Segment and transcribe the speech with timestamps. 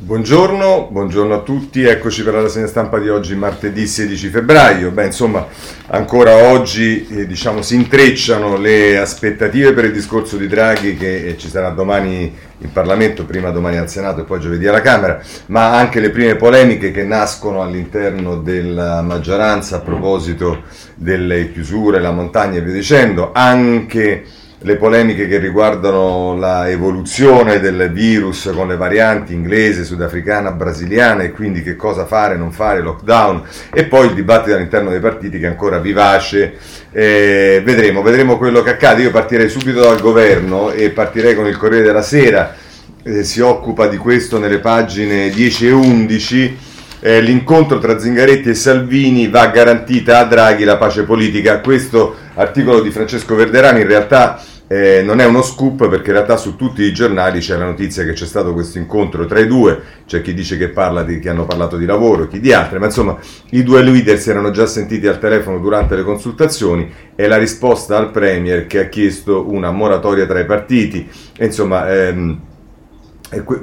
[0.00, 4.92] Buongiorno, buongiorno, a tutti, eccoci per la rassegna stampa di oggi, martedì 16 febbraio.
[4.92, 5.44] Beh, insomma,
[5.88, 11.36] ancora oggi eh, diciamo, si intrecciano le aspettative per il discorso di Draghi che eh,
[11.36, 15.76] ci sarà domani in Parlamento, prima domani al Senato e poi giovedì alla Camera, ma
[15.76, 20.62] anche le prime polemiche che nascono all'interno della maggioranza a proposito
[20.94, 24.24] delle chiusure, la montagna e via dicendo, anche
[24.62, 31.30] le polemiche che riguardano la evoluzione del virus con le varianti inglese, sudafricana, brasiliana e
[31.30, 33.42] quindi che cosa fare, non fare, lockdown
[33.72, 36.54] e poi il dibattito all'interno dei partiti che è ancora vivace.
[36.90, 39.02] Eh, vedremo, vedremo quello che accade.
[39.02, 42.56] Io partirei subito dal governo e partirei con il Corriere della Sera,
[43.04, 46.58] eh, si occupa di questo nelle pagine 10 e 11.
[47.00, 51.60] Eh, l'incontro tra Zingaretti e Salvini va garantita a Draghi la pace politica.
[51.60, 56.36] Questo articolo di Francesco Verderani in realtà eh, non è uno scoop perché in realtà
[56.36, 59.80] su tutti i giornali c'è la notizia che c'è stato questo incontro tra i due,
[60.06, 60.72] c'è chi dice che,
[61.06, 63.16] di, che hanno parlato di lavoro, chi di altre, ma insomma
[63.50, 67.96] i due leader si erano già sentiti al telefono durante le consultazioni e la risposta
[67.96, 71.08] al Premier che ha chiesto una moratoria tra i partiti.
[71.38, 72.40] Insomma, ehm,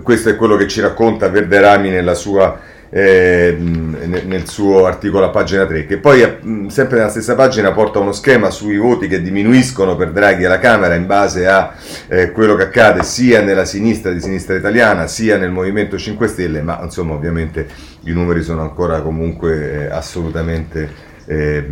[0.01, 5.65] questo è quello che ci racconta Verderami nella sua eh, nel suo articolo a pagina
[5.65, 6.21] 3, che poi
[6.69, 10.95] sempre nella stessa pagina porta uno schema sui voti che diminuiscono per Draghi alla Camera
[10.95, 11.73] in base a
[12.07, 16.61] eh, quello che accade sia nella sinistra di sinistra italiana sia nel Movimento 5 Stelle,
[16.61, 17.67] ma insomma ovviamente
[18.03, 20.89] i numeri sono ancora comunque eh, assolutamente
[21.25, 21.67] eh,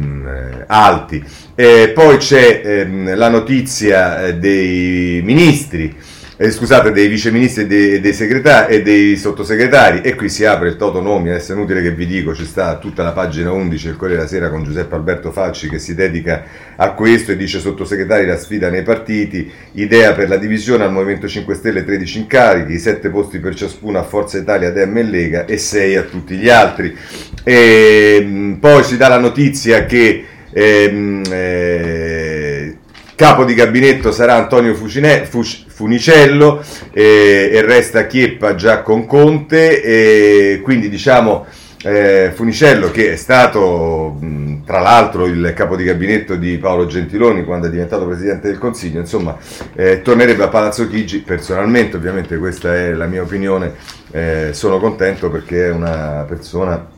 [0.68, 1.24] alti.
[1.56, 5.96] poi c'è ehm, la notizia eh, dei ministri
[6.38, 10.70] eh, scusate, dei viceministri e dei, dei, segretari, e dei sottosegretari e qui si apre
[10.70, 13.86] il toto nomi, adesso è inutile che vi dico, ci sta tutta la pagina 11
[13.86, 16.44] del Corriere della Sera con Giuseppe Alberto Facci che si dedica
[16.76, 21.28] a questo e dice sottosegretari la sfida nei partiti, idea per la divisione al Movimento
[21.28, 25.58] 5 Stelle 13 incarichi, 7 posti per ciascuno a Forza Italia, Dem e Lega e
[25.58, 26.96] 6 a tutti gli altri.
[27.44, 30.26] E, poi si dà la notizia che...
[30.56, 32.03] Ehm, eh,
[33.24, 36.62] capo di gabinetto sarà Antonio Fucine, Fuc, Funicello
[36.92, 41.46] eh, e resta Chieppa già con Conte e quindi diciamo
[41.84, 44.20] eh, Funicello che è stato
[44.66, 49.00] tra l'altro il capo di gabinetto di Paolo Gentiloni quando è diventato Presidente del Consiglio,
[49.00, 49.38] insomma
[49.74, 53.76] eh, tornerebbe a Palazzo Chigi, personalmente ovviamente questa è la mia opinione,
[54.12, 56.90] eh, sono contento perché è una persona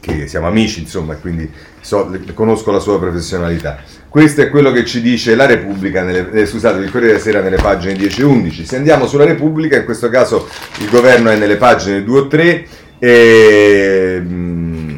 [0.00, 1.48] che siamo amici insomma quindi
[1.88, 3.78] so, conosco la sua professionalità.
[4.10, 7.40] Questo è quello che ci dice la Repubblica, nelle, eh, scusate, il Corriere della Sera
[7.40, 8.66] nelle pagine 10 e 11.
[8.66, 10.48] Se andiamo sulla Repubblica, in questo caso
[10.80, 12.66] il governo è nelle pagine 2 o 3
[12.98, 14.96] e, mm,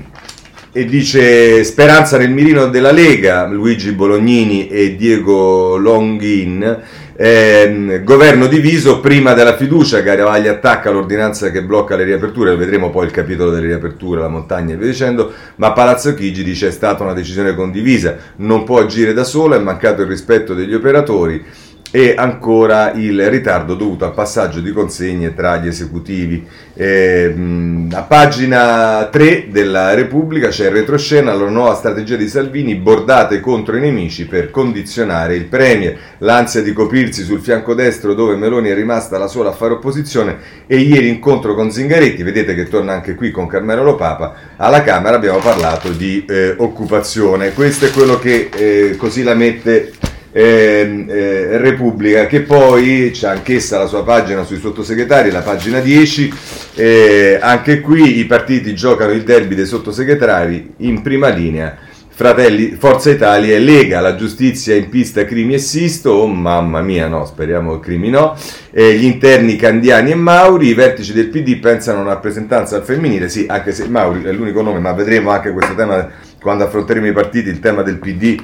[0.72, 6.82] e dice speranza nel mirino della Lega, Luigi Bolognini e Diego Longhin
[7.22, 13.04] eh, governo diviso prima della fiducia, Garavaglia attacca l'ordinanza che blocca le riaperture, vedremo poi
[13.04, 17.02] il capitolo delle riaperture, la montagna e via dicendo, ma Palazzo Chigi dice è stata
[17.02, 21.44] una decisione condivisa, non può agire da sola, è mancato il rispetto degli operatori
[21.90, 26.46] e ancora il ritardo dovuto al passaggio di consegne tra gli esecutivi.
[26.74, 27.34] Eh,
[27.90, 33.76] a pagina 3 della Repubblica c'è il retroscena, la nuova strategia di Salvini, bordate contro
[33.76, 38.74] i nemici per condizionare il Premier, l'ansia di coprirsi sul fianco destro dove Meloni è
[38.74, 43.14] rimasta la sola a fare opposizione e ieri incontro con Zingaretti, vedete che torna anche
[43.14, 48.48] qui con Carmelo Lopapa, alla Camera abbiamo parlato di eh, occupazione, questo è quello che
[48.54, 49.92] eh, così la mette
[50.32, 56.32] eh, eh, Repubblica, che poi c'è anch'essa la sua pagina sui sottosegretari, la pagina 10.
[56.74, 61.76] Eh, anche qui i partiti giocano il derby dei sottosegretari in prima linea.
[62.20, 67.08] Fratelli, Forza Italia e Lega, la giustizia in pista Crimi e Sisto, oh mamma mia
[67.08, 68.36] no, speriamo Crimi no,
[68.72, 73.30] eh, gli interni Candiani e Mauri, i vertici del PD pensano a una rappresentanza femminile,
[73.30, 77.12] sì, anche se Mauri è l'unico nome, ma vedremo anche questo tema quando affronteremo i
[77.12, 78.38] partiti, il tema del PD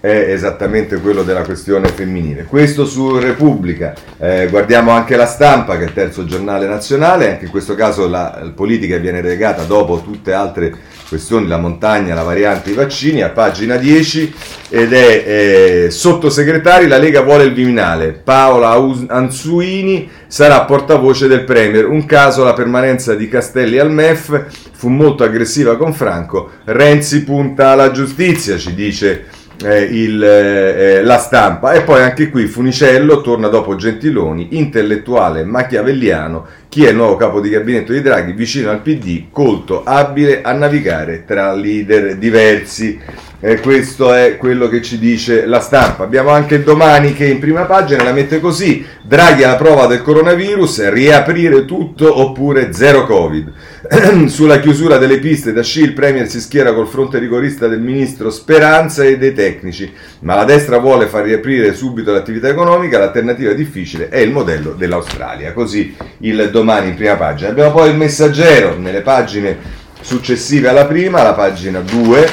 [0.00, 2.44] è esattamente quello della questione femminile.
[2.44, 7.44] Questo su Repubblica, eh, guardiamo anche la stampa che è il terzo giornale nazionale, anche
[7.44, 10.74] in questo caso la, politica viene legata dopo tutte altre
[11.06, 14.34] questioni, la montagna, la variante, i vaccini, a pagina 10
[14.70, 18.70] ed è eh, sottosegretari, la Lega vuole il Viminale, Paola
[19.08, 25.24] Anzuini sarà portavoce del Premier, un caso la permanenza di Castelli al MEF fu molto
[25.24, 29.26] aggressiva con Franco, Renzi punta alla giustizia, ci dice
[29.62, 36.46] eh, il, eh, la stampa e poi anche qui Funicello torna dopo Gentiloni, intellettuale machiavelliano,
[36.68, 40.52] chi è il nuovo capo di gabinetto di Draghi, vicino al PD, colto, abile a
[40.52, 42.98] navigare tra leader diversi.
[43.40, 46.04] eh, questo è quello che ci dice la stampa.
[46.04, 50.90] Abbiamo anche domani che in prima pagina la mette così: Draghi alla prova del coronavirus,
[50.90, 53.52] riaprire tutto oppure zero Covid.
[54.26, 58.30] Sulla chiusura delle piste da sci il Premier si schiera col fronte rigorista del ministro
[58.30, 64.08] Speranza e dei tecnici, ma la destra vuole far riaprire subito l'attività economica, l'alternativa difficile
[64.08, 65.52] è il modello dell'Australia.
[65.52, 67.50] Così il domani in prima pagina.
[67.50, 69.58] Abbiamo poi il messaggero nelle pagine
[70.00, 72.30] successive alla prima, la pagina 2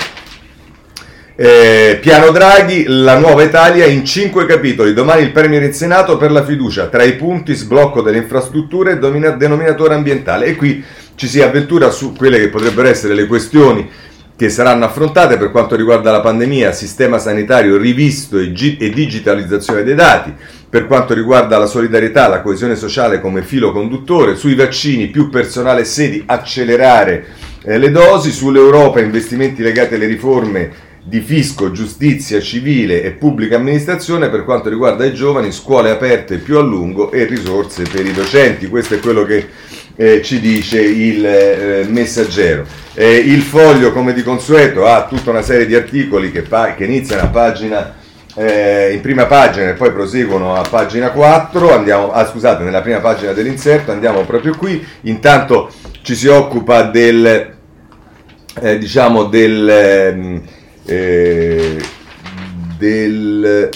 [1.40, 4.94] eh, Piano Draghi, la nuova Italia in cinque capitoli.
[4.94, 6.88] Domani il Premier in Senato per la fiducia.
[6.88, 10.48] Tra i punti sblocco delle infrastrutture e denominatore ambientale.
[10.48, 10.84] E qui
[11.18, 13.90] ci si avventura su quelle che potrebbero essere le questioni
[14.36, 19.82] che saranno affrontate per quanto riguarda la pandemia, sistema sanitario rivisto e, gi- e digitalizzazione
[19.82, 20.32] dei dati,
[20.70, 25.86] per quanto riguarda la solidarietà, la coesione sociale come filo conduttore, sui vaccini più personale
[25.86, 27.26] sedi, accelerare
[27.64, 30.72] eh, le dosi, sull'Europa investimenti legati alle riforme
[31.08, 36.58] di fisco, giustizia civile e pubblica amministrazione per quanto riguarda i giovani, scuole aperte più
[36.58, 38.68] a lungo e risorse per i docenti.
[38.68, 39.48] Questo è quello che
[39.96, 42.66] eh, ci dice il eh, messaggero.
[42.94, 46.84] Eh, il foglio, come di consueto, ha tutta una serie di articoli che, pa- che
[46.84, 47.96] iniziano a pagina
[48.36, 53.00] eh, in prima pagina e poi proseguono a pagina 4, andiamo, ah, scusate, nella prima
[53.00, 55.72] pagina dell'inserto, andiamo proprio qui, intanto
[56.02, 57.56] ci si occupa del,
[58.62, 60.42] eh, diciamo, del, ehm,
[60.88, 61.78] eh,
[62.78, 63.70] del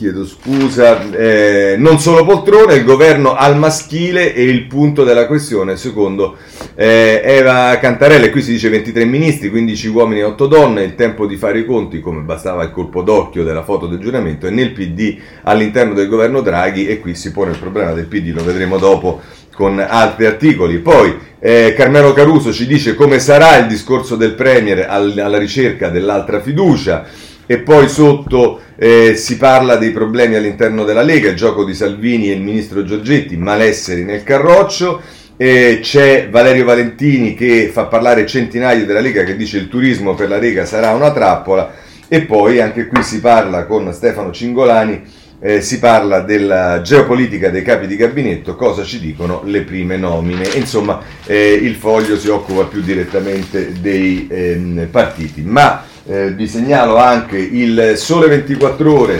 [0.00, 5.76] chiedo scusa, eh, non solo poltrone, il governo al maschile e il punto della questione,
[5.76, 6.38] secondo
[6.74, 11.26] eh, Eva Cantarella, qui si dice 23 ministri, 15 uomini e 8 donne, il tempo
[11.26, 14.72] di fare i conti, come bastava il colpo d'occhio della foto del giuramento, e nel
[14.72, 18.78] PD all'interno del governo Draghi, e qui si pone il problema del PD, lo vedremo
[18.78, 19.20] dopo
[19.60, 20.78] con altri articoli.
[20.78, 25.90] Poi eh, Carmelo Caruso ci dice come sarà il discorso del Premier al, alla ricerca
[25.90, 27.04] dell'altra fiducia
[27.44, 32.30] e poi sotto eh, si parla dei problemi all'interno della Lega, il gioco di Salvini
[32.30, 35.02] e il ministro Giorgetti, malesseri nel carroccio.
[35.36, 40.28] E c'è Valerio Valentini che fa parlare centinaia della Lega che dice il turismo per
[40.28, 41.72] la Lega sarà una trappola
[42.08, 45.02] e poi anche qui si parla con Stefano Cingolani
[45.40, 50.46] eh, si parla della geopolitica dei capi di gabinetto, cosa ci dicono le prime nomine.
[50.54, 55.42] Insomma, eh, il foglio si occupa più direttamente dei ehm, partiti.
[55.42, 59.18] Ma eh, vi segnalo anche il Sole 24 Ore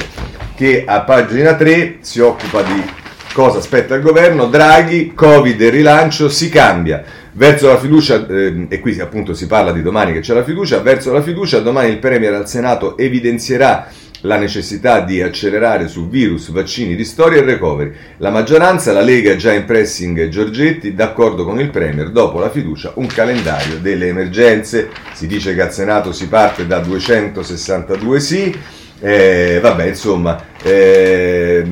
[0.55, 2.85] che a pagina 3 si occupa di
[3.33, 4.47] cosa aspetta il governo.
[4.47, 7.03] Draghi, Covid e rilancio si cambia.
[7.33, 10.81] Verso la fiducia, eh, e qui appunto si parla di domani che c'è la fiducia,
[10.81, 13.89] verso la fiducia domani il Premier al Senato evidenzierà
[14.23, 17.93] la necessità di accelerare su virus, vaccini, ristori e recovery.
[18.19, 22.93] La maggioranza, la Lega già in pressing Giorgetti, d'accordo con il Premier, dopo la fiducia
[22.97, 24.91] un calendario delle emergenze.
[25.13, 28.55] Si dice che al Senato si parte da 262 sì,
[29.01, 31.65] eh, vabbè insomma, eh,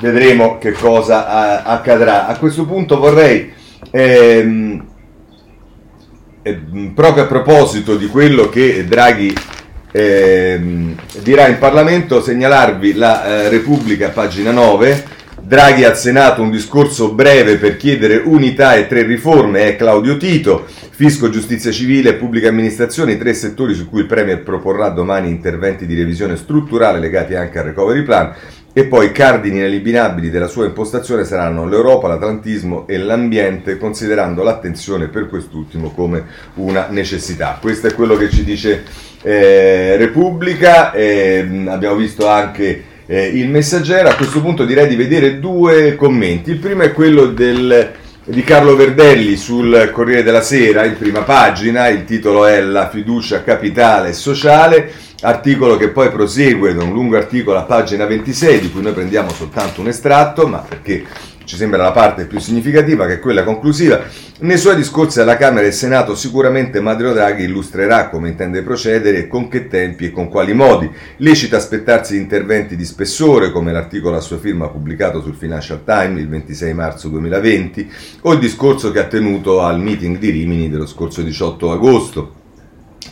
[0.00, 2.26] vedremo che cosa accadrà.
[2.26, 3.52] A questo punto vorrei...
[3.90, 4.86] Ehm,
[6.42, 6.60] eh,
[6.94, 9.34] proprio a proposito di quello che Draghi
[9.90, 10.60] eh,
[11.22, 15.16] dirà in Parlamento segnalarvi la eh, Repubblica, pagina 9.
[15.40, 20.66] Draghi al Senato un discorso breve per chiedere unità e tre riforme, è Claudio Tito,
[20.90, 25.30] fisco, giustizia civile e pubblica amministrazione, i tre settori su cui il Premier proporrà domani
[25.30, 28.34] interventi di revisione strutturale legati anche al recovery plan.
[28.78, 35.28] E poi cardini ineliminabili della sua impostazione saranno l'Europa, l'Atlantismo e l'ambiente, considerando l'attenzione per
[35.28, 36.24] quest'ultimo come
[36.54, 37.58] una necessità.
[37.60, 38.84] Questo è quello che ci dice
[39.22, 44.10] eh, Repubblica, eh, abbiamo visto anche eh, il messaggero.
[44.10, 46.52] A questo punto direi di vedere due commenti.
[46.52, 47.90] Il primo è quello del,
[48.26, 53.42] di Carlo Verdelli sul Corriere della Sera, in prima pagina, il titolo è La fiducia
[53.42, 58.70] capitale e sociale articolo che poi prosegue da un lungo articolo a pagina 26 di
[58.70, 61.04] cui noi prendiamo soltanto un estratto, ma perché
[61.48, 64.02] ci sembra la parte più significativa che è quella conclusiva.
[64.40, 69.48] Nei suoi discorsi alla Camera e Senato sicuramente Mario Draghi illustrerà come intende procedere con
[69.48, 70.88] che tempi e con quali modi.
[71.16, 76.28] Lecita aspettarsi interventi di spessore come l'articolo a sua firma pubblicato sul Financial Times il
[76.28, 81.22] 26 marzo 2020 o il discorso che ha tenuto al meeting di Rimini dello scorso
[81.22, 82.37] 18 agosto.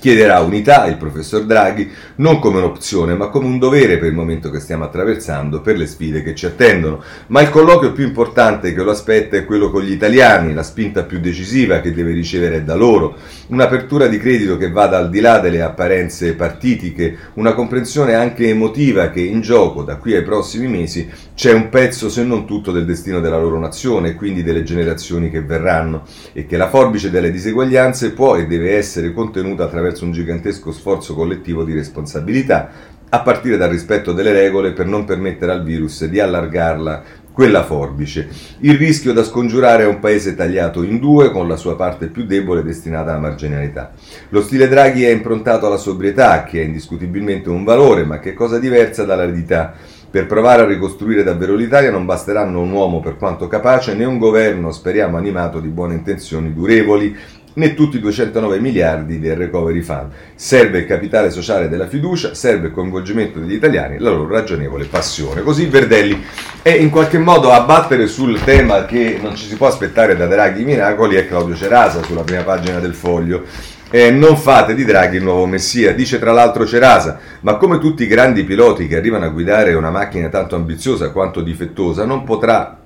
[0.07, 4.51] Chiederà unità il professor Draghi non come un'opzione ma come un dovere per il momento
[4.51, 7.03] che stiamo attraversando, per le sfide che ci attendono.
[7.27, 11.03] Ma il colloquio più importante che lo aspetta è quello con gli italiani, la spinta
[11.03, 13.17] più decisiva che deve ricevere da loro,
[13.49, 19.11] un'apertura di credito che vada al di là delle apparenze partitiche, una comprensione anche emotiva
[19.11, 22.87] che in gioco da qui ai prossimi mesi c'è un pezzo, se non tutto, del
[22.87, 27.31] destino della loro nazione e quindi delle generazioni che verranno e che la forbice delle
[27.31, 32.71] diseguaglianze può e deve essere contenuta attraverso un gigantesco sforzo collettivo di responsabilità,
[33.11, 37.02] a partire dal rispetto delle regole per non permettere al virus di allargarla
[37.33, 38.31] quella forbice.
[38.61, 42.25] Il rischio da scongiurare è un paese tagliato in due, con la sua parte più
[42.25, 43.93] debole destinata alla marginalità.
[44.31, 48.33] Lo stile Draghi è improntato alla sobrietà, che è indiscutibilmente un valore, ma che è
[48.33, 49.75] cosa diversa dall'aridità.
[50.11, 54.19] Per provare a ricostruire davvero l'Italia non basteranno un uomo per quanto capace né un
[54.19, 57.15] governo, speriamo, animato di buone intenzioni durevoli,
[57.57, 60.11] né tutti i 209 miliardi del recovery fund.
[60.35, 65.43] Serve il capitale sociale della fiducia, serve il coinvolgimento degli italiani, la loro ragionevole passione.
[65.43, 66.23] Così Verdelli
[66.63, 70.27] è in qualche modo a battere sul tema che non ci si può aspettare da
[70.27, 73.45] Draghi miracoli è Claudio Cerasa sulla prima pagina del foglio.
[73.88, 78.02] Eh, non fate di Draghi il nuovo messia, dice tra l'altro Cerasa, ma come tutti
[78.02, 82.81] i grandi piloti che arrivano a guidare una macchina tanto ambiziosa quanto difettosa, non potrà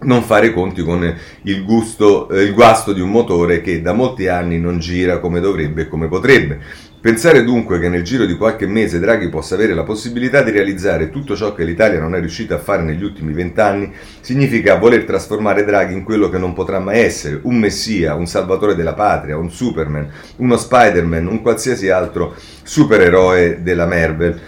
[0.00, 4.26] non fare conti con il, gusto, eh, il guasto di un motore che da molti
[4.26, 6.60] anni non gira come dovrebbe e come potrebbe.
[7.04, 11.10] Pensare dunque che nel giro di qualche mese Draghi possa avere la possibilità di realizzare
[11.10, 13.92] tutto ciò che l'Italia non è riuscita a fare negli ultimi vent'anni
[14.22, 18.74] significa voler trasformare Draghi in quello che non potrà mai essere, un messia, un salvatore
[18.74, 24.40] della patria, un Superman, uno Spider-Man, un qualsiasi altro supereroe della Marvel.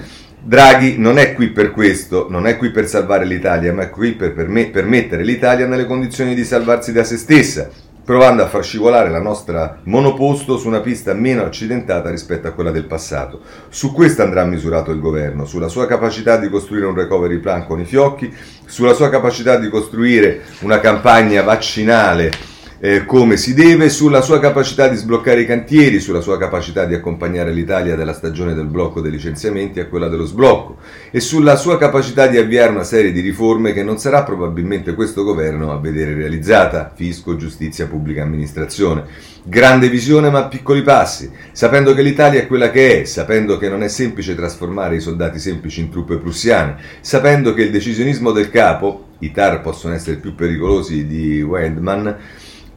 [0.43, 4.13] Draghi non è qui per questo, non è qui per salvare l'Italia, ma è qui
[4.13, 7.69] per, mettere l'Italia nelle condizioni di salvarsi da se stessa,
[8.07, 12.71] provando a far scivolare la nostra monoposto su una pista meno accidentata rispetto a quella
[12.71, 13.41] del passato.
[13.69, 17.81] Su questo andrà misurato il governo, sulla sua capacità di costruire un recovery plan con
[17.81, 18.33] i fiocchi,
[18.65, 24.89] sulla sua capacità di costruire una campagna vaccinale eh, come si deve, sulla sua capacità
[24.89, 29.11] di sbloccare i cantieri, sulla sua capacità di accompagnare l'Italia dalla stagione del blocco dei
[29.11, 30.77] licenziamenti a quella dello sblocco
[31.11, 35.25] e sulla sua capacità di avviare una serie di riforme che non sarà probabilmente questo
[35.25, 39.05] governo a vedere realizzata, fisco, giustizia, pubblica amministrazione.
[39.43, 43.83] Grande visione ma piccoli passi, sapendo che l'Italia è quella che è, sapendo che non
[43.83, 49.05] è semplice trasformare i soldati semplici in truppe prussiane, sapendo che il decisionismo del capo,
[49.21, 52.17] i TAR possono essere più pericolosi di Wendman,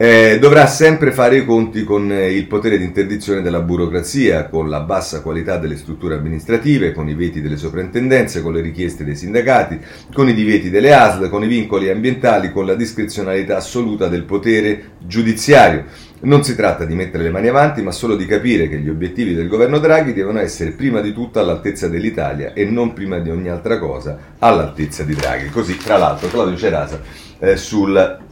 [0.02, 4.70] eh, dovrà sempre fare i conti con eh, il potere di interdizione della burocrazia, con
[4.70, 9.18] la bassa qualità delle strutture amministrative, con i veti delle soprintendenze, con le richieste dei
[9.18, 9.78] sindacati,
[10.14, 14.92] con i divieti delle ASL, con i vincoli ambientali, con la discrezionalità assoluta del potere
[15.00, 15.84] giudiziario.
[16.22, 19.34] Non si tratta di mettere le mani avanti, ma solo di capire che gli obiettivi
[19.34, 23.50] del governo Draghi devono essere prima di tutto all'altezza dell'Italia e non prima di ogni
[23.50, 25.50] altra cosa all'altezza di Draghi.
[25.50, 27.02] Così, tra l'altro, Claudio Cerasa
[27.40, 28.28] eh, sul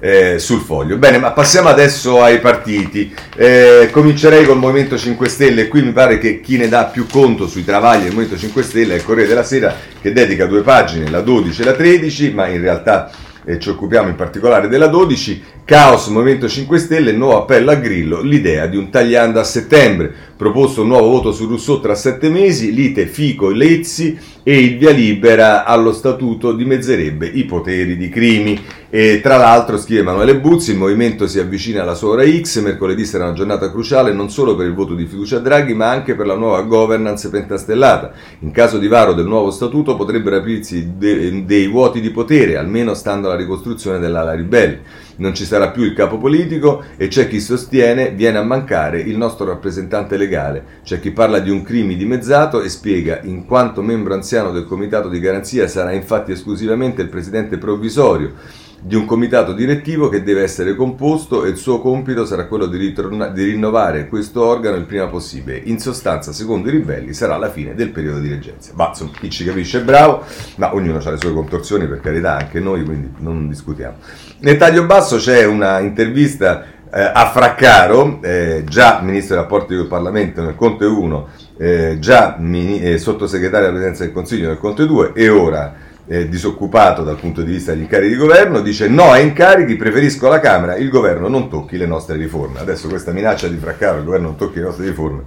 [0.00, 0.96] eh, sul foglio.
[0.96, 3.14] Bene, ma passiamo adesso ai partiti.
[3.36, 5.68] Eh, comincerei col Movimento 5 Stelle.
[5.68, 8.94] Qui mi pare che chi ne dà più conto sui travagli del Movimento 5 Stelle
[8.94, 12.46] è il Corriere della Sera, che dedica due pagine, la 12 e la 13, ma
[12.48, 13.10] in realtà
[13.44, 15.42] eh, ci occupiamo in particolare della 12.
[15.68, 20.10] Caos Movimento 5 Stelle, nuovo appello a Grillo, l'idea di un tagliando a settembre.
[20.34, 24.78] Proposto un nuovo voto su Rousseau tra sette mesi, lite Fico e Lezzi e il
[24.78, 28.58] via libera allo statuto dimezzerebbe i poteri di Crimi.
[28.88, 33.04] E tra l'altro, scrive Emanuele Buzzi, il movimento si avvicina alla sua ora X, mercoledì
[33.04, 36.14] sarà una giornata cruciale non solo per il voto di fiducia a Draghi, ma anche
[36.14, 38.12] per la nuova governance pentastellata.
[38.38, 42.94] In caso di varo del nuovo statuto potrebbero aprirsi de- dei vuoti di potere, almeno
[42.94, 47.40] stando alla ricostruzione dell'ala ribelle non ci sarà più il capo politico e c'è chi
[47.40, 52.60] sostiene viene a mancare il nostro rappresentante legale, c'è chi parla di un crime dimezzato
[52.62, 57.58] e spiega in quanto membro anziano del comitato di garanzia sarà infatti esclusivamente il presidente
[57.58, 62.66] provvisorio di un comitato direttivo che deve essere composto e il suo compito sarà quello
[62.66, 65.60] di, ritorna- di, rinnovare questo organo il prima possibile.
[65.64, 68.72] In sostanza, secondo i ribelli, sarà la fine del periodo di reggenza.
[68.74, 70.22] Ma insomma, chi ci capisce bravo,
[70.56, 73.96] ma ognuno ha le sue contorsioni, per carità, anche noi, quindi non discutiamo.
[74.40, 79.82] Nel taglio basso c'è una intervista eh, a Fraccaro, eh, già ministro dei rapporti con
[79.82, 84.58] il Parlamento nel Conte 1, eh, già mini- eh, sottosegretario della Presidenza del Consiglio nel
[84.58, 88.88] Conte 2 e ora eh, disoccupato dal punto di vista degli incarichi di governo, dice
[88.88, 92.60] no a incarichi, preferisco la Camera, il governo non tocchi le nostre riforme.
[92.60, 95.22] Adesso questa minaccia di fraccaro, il governo non tocchi le nostre riforme,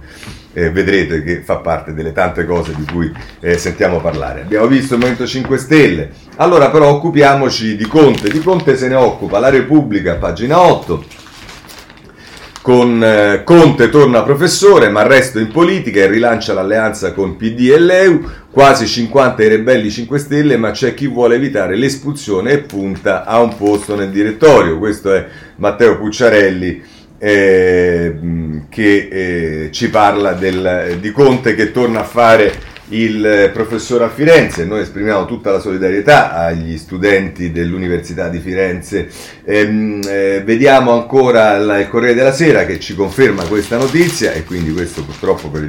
[0.52, 3.10] eh, vedrete che fa parte delle tante cose di cui
[3.40, 4.42] eh, sentiamo parlare.
[4.42, 8.96] Abbiamo visto il Movimento 5 Stelle, allora però occupiamoci di Conte, di Conte se ne
[8.96, 11.21] occupa la Repubblica, pagina 8
[12.62, 17.78] con eh, Conte torna professore, ma resto in politica e rilancia l'alleanza con PD e
[17.78, 23.24] l'EU, quasi 50 i ribelli 5 Stelle, ma c'è chi vuole evitare l'espulsione e punta
[23.24, 24.78] a un posto nel direttorio.
[24.78, 25.26] Questo è
[25.56, 26.82] Matteo Pucciarelli
[27.18, 28.16] eh,
[28.68, 32.52] che eh, ci parla del, di Conte che torna a fare
[32.92, 39.08] il professore a Firenze, noi esprimiamo tutta la solidarietà agli studenti dell'Università di Firenze.
[39.44, 44.72] Ehm, eh, vediamo ancora il Corriere della Sera che ci conferma questa notizia e quindi
[44.72, 45.62] questo purtroppo per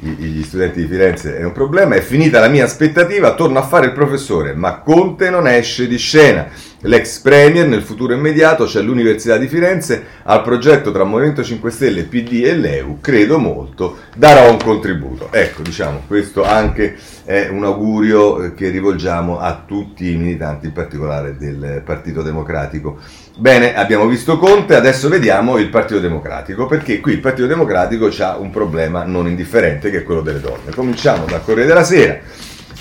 [0.00, 1.94] gli studenti di Firenze è un problema.
[1.94, 5.98] È finita la mia aspettativa, torno a fare il professore, ma Conte non esce di
[5.98, 6.48] scena.
[6.86, 12.02] L'ex premier nel futuro immediato c'è l'Università di Firenze, al progetto tra Movimento 5 Stelle,
[12.02, 15.28] PD e l'EU, credo molto, darò un contributo.
[15.32, 20.72] Ecco, diciamo, questo anche è un augurio eh, che rivolgiamo a tutti i militanti, in
[20.72, 22.98] particolare del Partito Democratico.
[23.38, 28.36] Bene, abbiamo visto Conte, adesso vediamo il Partito Democratico, perché qui il Partito Democratico ha
[28.36, 30.74] un problema non indifferente che è quello delle donne.
[30.74, 32.18] Cominciamo dal Corriere della Sera,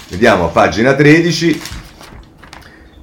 [0.10, 1.82] vediamo a pagina 13,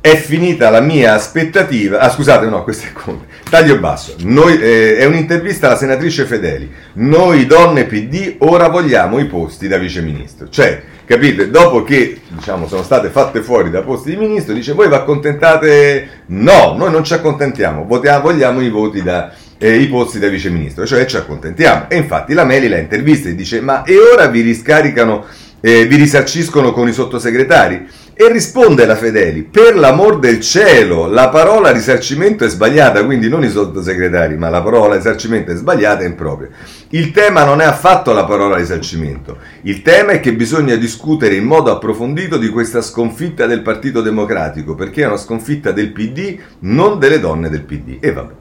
[0.00, 1.99] è finita la mia aspettativa.
[1.99, 3.26] Ah, scusate, no, questo è Conte.
[3.49, 4.14] Taglio basso.
[4.21, 6.71] Noi, eh, è un'intervista alla senatrice Fedeli.
[6.95, 10.49] Noi donne PD ora vogliamo i posti da viceministro.
[10.49, 14.88] Cioè, capite, dopo che diciamo, sono state fatte fuori da posti di ministro, dice voi
[14.88, 16.09] vi accontentate?
[16.26, 20.87] No, noi non ci accontentiamo, votiamo, vogliamo i voti da eh, i posti da viceministro,
[20.87, 21.85] cioè ci accontentiamo.
[21.88, 25.26] E infatti la Meli la intervista e dice ma e ora vi riscaricano,
[25.61, 27.87] eh, vi risarciscono con i sottosegretari?
[28.21, 33.43] E risponde la Fedeli, per l'amor del cielo, la parola risarcimento è sbagliata, quindi non
[33.45, 36.50] i sottosegretari, ma la parola risarcimento è sbagliata e impropria.
[36.91, 41.45] Il tema non è affatto la parola risarcimento, il tema è che bisogna discutere in
[41.45, 46.99] modo approfondito di questa sconfitta del Partito Democratico, perché è una sconfitta del PD, non
[46.99, 47.97] delle donne del PD.
[48.00, 48.35] E vabbè,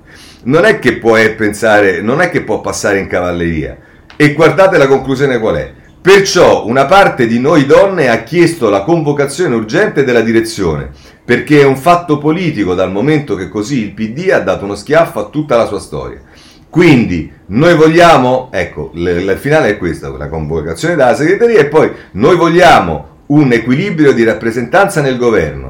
[0.44, 3.78] non è che può pensare, non è che può passare in cavalleria.
[4.18, 5.74] E guardate la conclusione qual è.
[6.02, 10.92] Perciò una parte di noi donne ha chiesto la convocazione urgente della direzione,
[11.26, 15.20] perché è un fatto politico dal momento che così il PD ha dato uno schiaffo
[15.20, 16.22] a tutta la sua storia.
[16.70, 22.38] Quindi noi vogliamo, ecco, il finale è questo, la convocazione della segreteria e poi noi
[22.38, 25.69] vogliamo un equilibrio di rappresentanza nel governo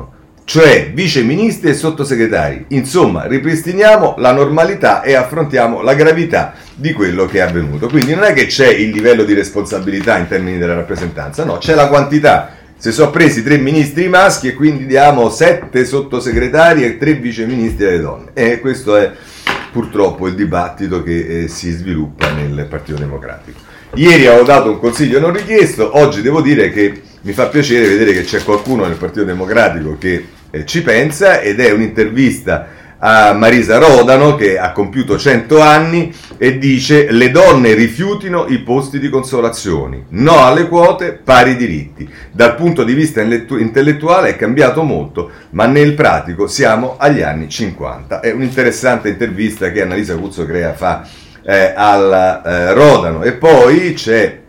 [0.50, 2.66] cioè vice ministri e sottosegretari.
[2.70, 7.88] Insomma, ripristiniamo la normalità e affrontiamo la gravità di quello che è avvenuto.
[7.88, 11.76] Quindi non è che c'è il livello di responsabilità in termini della rappresentanza, no, c'è
[11.76, 12.56] la quantità.
[12.76, 17.86] Se sono presi tre ministri maschi e quindi diamo sette sottosegretari e tre vice ministri
[17.86, 18.32] alle donne.
[18.34, 19.12] E questo è
[19.72, 23.60] purtroppo il dibattito che eh, si sviluppa nel Partito Democratico.
[23.94, 28.14] Ieri avevo dato un consiglio non richiesto, oggi devo dire che mi fa piacere vedere
[28.14, 32.68] che c'è qualcuno nel Partito Democratico che ci pensa ed è un'intervista
[33.00, 39.00] a Marisa Rodano che ha compiuto 100 anni e dice le donne rifiutino i posti
[39.00, 42.10] di consolazione, no alle quote, pari diritti.
[42.32, 48.20] Dal punto di vista intellettuale è cambiato molto, ma nel pratico siamo agli anni 50.
[48.20, 51.08] È un'interessante intervista che Annalisa Cuzzo Crea fa
[51.44, 53.24] eh, alla eh, Rodano.
[53.24, 54.40] E poi c'è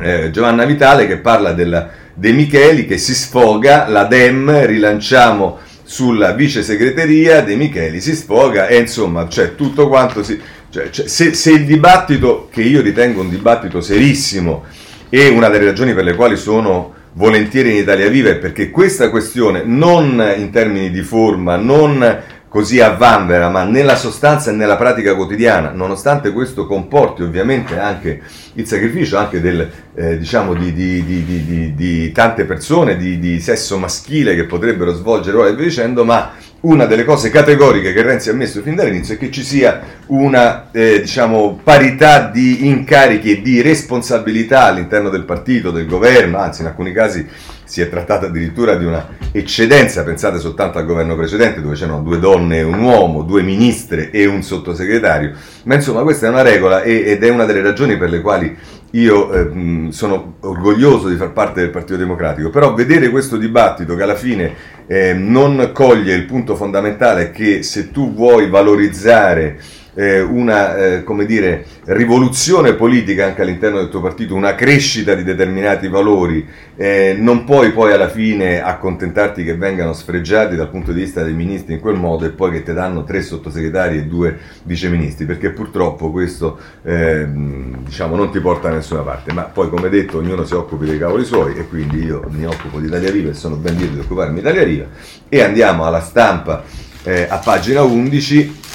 [0.00, 6.32] eh, Giovanna Vitale che parla della De Micheli che si sfoga, la Dem, rilanciamo sulla
[6.32, 10.36] vice segreteria, De Micheli si sfoga e insomma c'è tutto quanto si...
[10.68, 14.64] Cioè, cioè, se, se il dibattito, che io ritengo un dibattito serissimo,
[15.08, 19.10] e una delle ragioni per le quali sono volentieri in Italia Viva è perché questa
[19.10, 24.76] questione, non in termini di forma, non così a vanvera, ma nella sostanza e nella
[24.76, 28.20] pratica quotidiana, nonostante questo comporti ovviamente anche
[28.54, 34.34] il sacrificio anche del, eh, diciamo di, di, di, di, tante persone di, sesso maschile
[34.34, 38.34] che potrebbero svolgere ruoli e via dicendo, ma una delle cose categoriche che Renzi ha
[38.34, 43.60] messo fin dall'inizio è che ci sia una eh, diciamo, parità di incarichi e di
[43.60, 47.24] responsabilità all'interno del partito, del governo, anzi in alcuni casi
[47.68, 52.18] si è trattato addirittura di una eccedenza, pensate soltanto al governo precedente dove c'erano due
[52.18, 55.32] donne e un uomo, due ministre e un sottosegretario,
[55.64, 58.56] ma insomma questa è una regola ed è una delle ragioni per le quali
[58.92, 64.02] io eh, sono orgoglioso di far parte del Partito Democratico, però vedere questo dibattito che
[64.02, 64.54] alla fine
[64.86, 69.58] eh, non coglie il punto fondamentale che se tu vuoi valorizzare
[69.98, 75.24] eh, una eh, come dire, rivoluzione politica anche all'interno del tuo partito, una crescita di
[75.24, 81.00] determinati valori, eh, non puoi poi alla fine accontentarti che vengano sfregiati dal punto di
[81.00, 84.38] vista dei ministri in quel modo e poi che ti danno tre sottosegretari e due
[84.62, 89.32] viceministri, perché purtroppo questo ehm, diciamo, non ti porta da nessuna parte.
[89.32, 92.78] Ma poi come detto ognuno si occupi dei cavoli suoi e quindi io mi occupo
[92.78, 94.86] di Italia Riva e sono ben lieto di occuparmi di Italia Riva
[95.28, 96.62] e andiamo alla stampa
[97.02, 98.66] eh, a pagina 11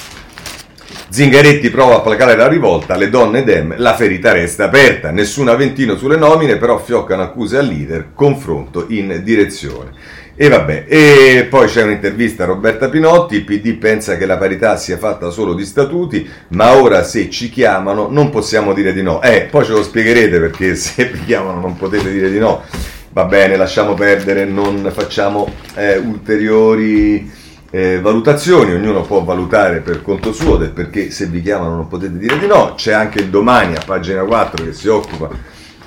[1.14, 5.94] Zingaretti prova a placare la rivolta, le donne Dem, la ferita resta aperta, nessun aventino
[5.94, 9.92] sulle nomine, però fioccano accuse al leader, confronto in direzione.
[10.34, 14.76] E vabbè, e poi c'è un'intervista a Roberta Pinotti, il PD pensa che la parità
[14.76, 19.22] sia fatta solo di statuti, ma ora se ci chiamano non possiamo dire di no.
[19.22, 22.64] Eh, poi ce lo spiegherete perché se vi chiamano non potete dire di no.
[23.12, 27.42] Va bene, lasciamo perdere, non facciamo eh, ulteriori
[27.74, 32.16] eh, valutazioni, ognuno può valutare per conto suo del perché se vi chiamano non potete
[32.18, 32.74] dire di no.
[32.76, 35.28] C'è anche il domani a pagina 4 che si occupa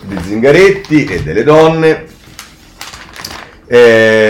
[0.02, 2.06] di Zingaretti e delle donne
[3.67, 4.27] eh,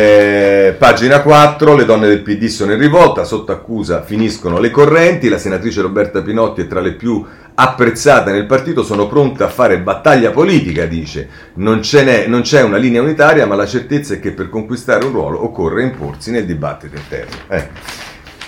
[0.77, 5.37] pagina 4, le donne del PD sono in rivolta, sotto accusa finiscono le correnti, la
[5.37, 10.31] senatrice Roberta Pinotti è tra le più apprezzate nel partito, sono pronte a fare battaglia
[10.31, 11.27] politica, dice.
[11.55, 11.81] Non,
[12.27, 15.81] non c'è una linea unitaria, ma la certezza è che per conquistare un ruolo occorre
[15.83, 17.35] imporsi nel dibattito interno.
[17.47, 17.67] Eh,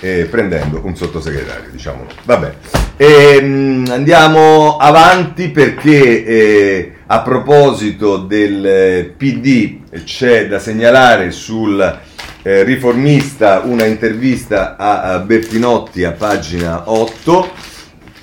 [0.01, 2.05] eh, prendendo un sottosegretario, diciamo.
[2.23, 2.53] Vabbè.
[2.97, 11.99] Ehm, andiamo avanti perché eh, a proposito del eh, PD c'è da segnalare sul
[12.41, 17.49] eh, riformista una intervista a, a, Bertinotti a pagina 8.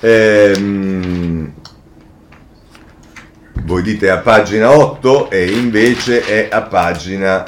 [0.00, 1.52] Ehm,
[3.64, 7.44] voi dite a pagina 8 e invece è a pagina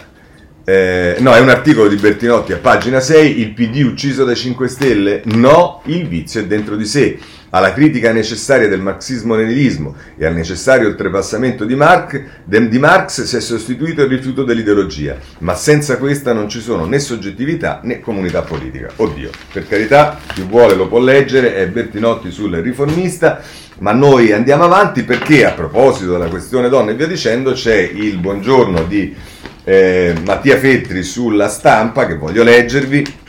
[0.68, 4.68] eh, no, è un articolo di Bertinotti a pagina 6, il PD ucciso dai 5
[4.68, 5.22] Stelle?
[5.24, 7.18] No, il vizio è dentro di sé
[7.50, 13.40] alla critica necessaria del marxismo-leninismo e al necessario oltrepassamento di Marx, di Marx si è
[13.40, 18.90] sostituito il rifiuto dell'ideologia, ma senza questa non ci sono né soggettività né comunità politica.
[18.96, 23.40] Oddio, per carità, chi vuole lo può leggere, è Bertinotti sul riformista,
[23.78, 28.18] ma noi andiamo avanti perché a proposito della questione donne e via dicendo c'è il
[28.18, 29.14] buongiorno di
[29.64, 33.26] eh, Mattia Fettri sulla stampa che voglio leggervi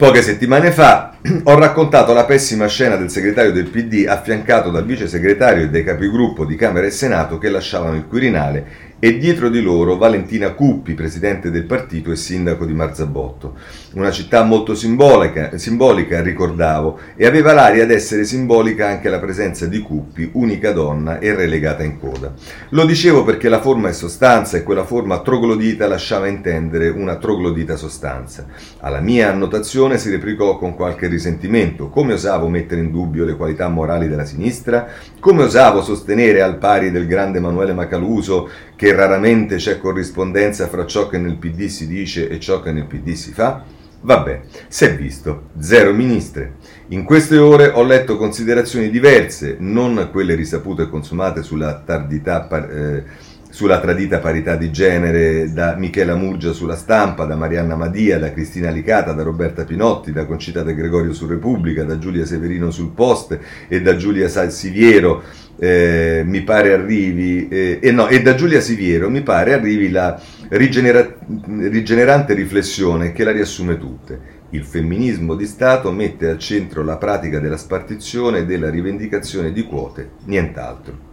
[0.00, 1.09] Poche settimane fa
[1.44, 5.84] ho raccontato la pessima scena del segretario del PD affiancato dal vice segretario e dai
[5.84, 10.92] capigruppo di Camera e Senato che lasciavano il Quirinale e dietro di loro Valentina Cuppi,
[10.92, 13.54] presidente del partito e sindaco di Marzabotto.
[13.94, 19.78] Una città molto simbolica, simbolica, ricordavo, e aveva l'aria d'essere simbolica anche la presenza di
[19.80, 22.34] Cuppi, unica donna e relegata in coda.
[22.68, 27.76] Lo dicevo perché la forma è sostanza e quella forma troglodita lasciava intendere una troglodita
[27.76, 28.44] sostanza.
[28.80, 31.88] Alla mia annotazione si replicò con qualche risentimento.
[31.88, 34.88] Come osavo mettere in dubbio le qualità morali della sinistra?
[35.18, 38.48] Come osavo sostenere al pari del grande Emanuele Macaluso
[38.80, 42.86] che raramente c'è corrispondenza fra ciò che nel PD si dice e ciò che nel
[42.86, 43.62] PD si fa?
[44.00, 46.54] Vabbè, si è visto, zero ministre.
[46.88, 53.04] In queste ore ho letto considerazioni diverse, non quelle risapute e consumate sulla tardità eh,
[53.50, 58.70] sulla tradita parità di genere da Michela Murgia sulla stampa, da Marianna Madia, da Cristina
[58.70, 63.38] Licata, da Roberta Pinotti, da Concita De Gregorio su Repubblica, da Giulia Severino sul Post
[63.68, 65.22] e da Giulia Salsiviero
[65.62, 70.18] eh, mi pare arrivi, eh, eh, no, e da Giulia Siviero mi pare arrivi la
[70.48, 74.38] rigenera- rigenerante riflessione che la riassume tutte.
[74.50, 79.62] Il femminismo di Stato mette al centro la pratica della spartizione e della rivendicazione di
[79.64, 81.09] quote, nient'altro.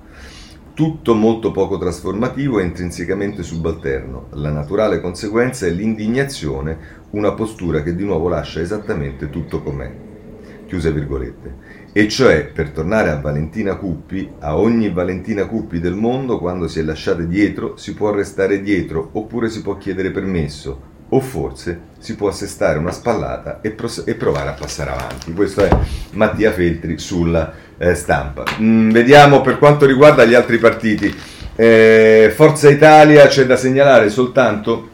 [0.78, 4.28] Tutto molto poco trasformativo e intrinsecamente subalterno.
[4.34, 6.78] La naturale conseguenza è l'indignazione,
[7.14, 9.92] una postura che di nuovo lascia esattamente tutto com'è.
[10.68, 11.56] Chiuse virgolette.
[11.92, 16.78] E cioè, per tornare a Valentina Cuppi, a ogni Valentina Cuppi del mondo, quando si
[16.78, 22.16] è lasciate dietro, si può restare dietro oppure si può chiedere permesso, o forse si
[22.16, 25.34] può assestare una spallata e, pros- e provare a passare avanti.
[25.34, 25.70] Questo è
[26.12, 28.44] Mattia Feltri sulla eh, stampa.
[28.60, 31.14] Mm, vediamo per quanto riguarda gli altri partiti.
[31.56, 34.90] Eh, Forza Italia c'è da segnalare soltanto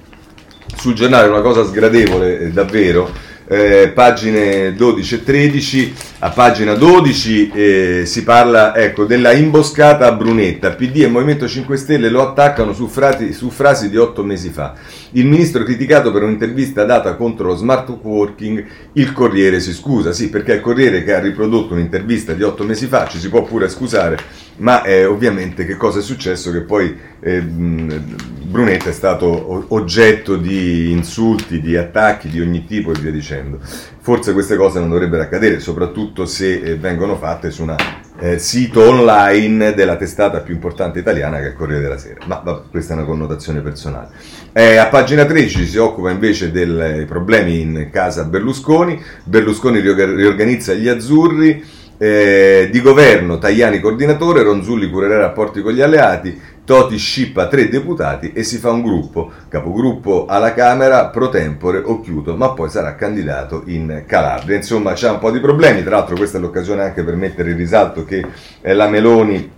[0.75, 5.93] sul giornale una cosa sgradevole, eh, davvero eh, pagine 12 e 13.
[6.19, 10.71] A pagina 12 eh, si parla ecco, della imboscata a Brunetta.
[10.71, 14.73] PD e Movimento 5 Stelle lo attaccano su, frati, su frasi di otto mesi fa.
[15.11, 20.13] Il ministro criticato per un'intervista data contro lo smart working, il Corriere si scusa.
[20.13, 23.43] Sì, perché il Corriere che ha riprodotto un'intervista di otto mesi fa, ci si può
[23.43, 24.17] pure scusare,
[24.63, 26.49] ma eh, ovviamente che cosa è successo?
[26.49, 32.99] Che poi eh, Brunetta è stato oggetto di insulti, di attacchi di ogni tipo e
[32.99, 33.59] via dicendo.
[33.99, 37.75] Forse queste cose non dovrebbero accadere, soprattutto se eh, vengono fatte su un
[38.19, 42.21] eh, sito online della testata più importante italiana che è il Corriere della Sera.
[42.25, 44.11] Ma vabbè, questa è una connotazione personale.
[44.53, 49.01] Eh, a pagina 13 si occupa invece dei problemi in casa Berlusconi.
[49.25, 55.81] Berlusconi riorganizza gli azzurri eh, di governo, Tajani coordinatore, Ronzulli curerà i rapporti con gli
[55.81, 61.81] alleati, Toti scippa tre deputati e si fa un gruppo, capogruppo alla Camera, pro tempore,
[61.83, 64.55] occhiuto, ma poi sarà candidato in Calabria.
[64.55, 67.57] Insomma, c'è un po' di problemi, tra l'altro questa è l'occasione anche per mettere in
[67.57, 68.25] risalto che
[68.61, 69.51] eh, la Meloni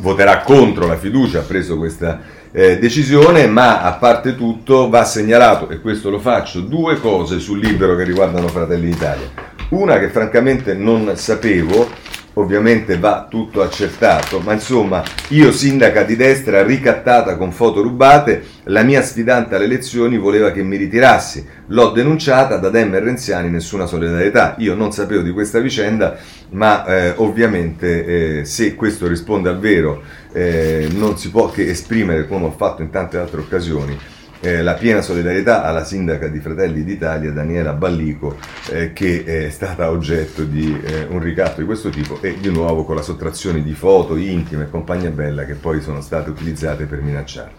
[0.00, 2.20] voterà contro la fiducia, ha preso questa
[2.52, 7.58] eh, decisione, ma a parte tutto va segnalato, e questo lo faccio, due cose sul
[7.58, 9.47] libro che riguardano Fratelli d'Italia.
[9.70, 11.86] Una che francamente non sapevo,
[12.34, 18.82] ovviamente va tutto accertato, ma insomma io sindaca di destra ricattata con foto rubate, la
[18.82, 23.84] mia sfidante alle elezioni voleva che mi ritirassi, l'ho denunciata, da Dem e Renziani nessuna
[23.84, 26.16] solidarietà, io non sapevo di questa vicenda,
[26.52, 30.00] ma eh, ovviamente eh, se questo risponde al vero
[30.32, 33.98] eh, non si può che esprimere, come ho fatto in tante altre occasioni,
[34.40, 38.36] eh, la piena solidarietà alla sindaca di Fratelli d'Italia, Daniela Ballico,
[38.70, 42.84] eh, che è stata oggetto di eh, un ricatto di questo tipo e di nuovo
[42.84, 47.00] con la sottrazione di foto intime e compagnia bella che poi sono state utilizzate per
[47.00, 47.50] minacciare.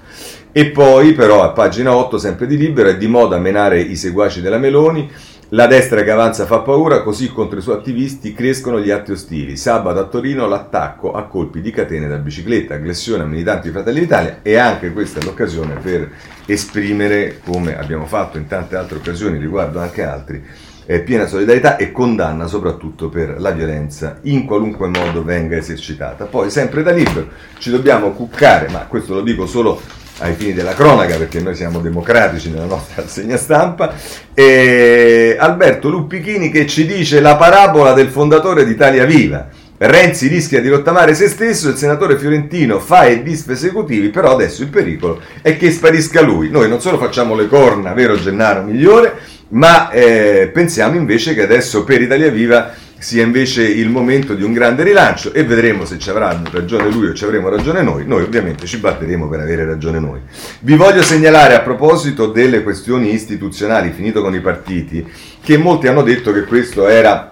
[0.52, 4.42] E poi però a pagina 8, sempre di Libero, è di moda menare i seguaci
[4.42, 5.10] della Meloni,
[5.50, 9.58] la destra che avanza fa paura, così contro i suoi attivisti crescono gli atti ostili.
[9.58, 14.02] Sabato a Torino l'attacco a colpi di catene da bicicletta, aggressione a militanti di Fratelli
[14.02, 16.12] d'Italia e anche questa è l'occasione per
[16.46, 20.44] esprimere, come abbiamo fatto in tante altre occasioni riguardo anche altri,
[20.86, 26.26] eh, piena solidarietà e condanna soprattutto per la violenza in qualunque modo venga esercitata.
[26.26, 29.82] Poi sempre da libero ci dobbiamo cuccare, ma questo lo dico solo
[30.20, 33.94] ai fini della cronaca, perché noi siamo democratici nella nostra rassegna stampa,
[34.34, 39.48] e Alberto Luppichini che ci dice la parabola del fondatore di Italia Viva.
[39.82, 44.62] Renzi rischia di rottamare se stesso, il senatore fiorentino fa i disf esecutivi, però adesso
[44.62, 46.50] il pericolo è che sparisca lui.
[46.50, 49.14] Noi non solo facciamo le corna, vero Gennaro migliore,
[49.50, 54.52] ma eh, pensiamo invece che adesso per Italia Viva sia invece il momento di un
[54.52, 58.06] grande rilancio e vedremo se ci avrà ragione lui o ci avremo ragione noi.
[58.06, 60.20] Noi ovviamente ci batteremo per avere ragione noi.
[60.60, 65.08] Vi voglio segnalare a proposito delle questioni istituzionali, finito con i partiti,
[65.42, 67.32] che molti hanno detto che questo era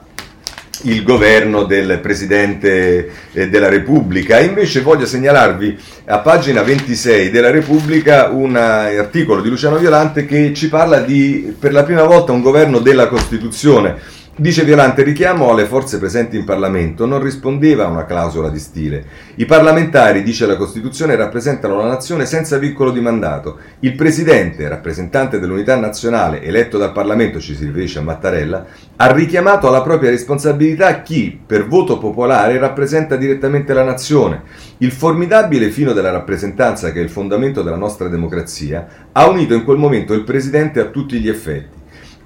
[0.83, 4.39] il governo del Presidente eh, della Repubblica.
[4.39, 10.53] Invece voglio segnalarvi a pagina 26 della Repubblica un eh, articolo di Luciano Violante che
[10.53, 15.65] ci parla di per la prima volta un governo della Costituzione Dice Violante, richiamo alle
[15.65, 19.03] forze presenti in Parlamento non rispondeva a una clausola di stile.
[19.37, 23.57] I parlamentari, dice la Costituzione, rappresentano la nazione senza vincolo di mandato.
[23.79, 28.63] Il Presidente, rappresentante dell'unità nazionale, eletto dal Parlamento, ci si riferisce a Mattarella,
[28.97, 34.43] ha richiamato alla propria responsabilità chi, per voto popolare, rappresenta direttamente la nazione.
[34.77, 39.63] Il formidabile fino della rappresentanza, che è il fondamento della nostra democrazia, ha unito in
[39.63, 41.76] quel momento il Presidente a tutti gli effetti.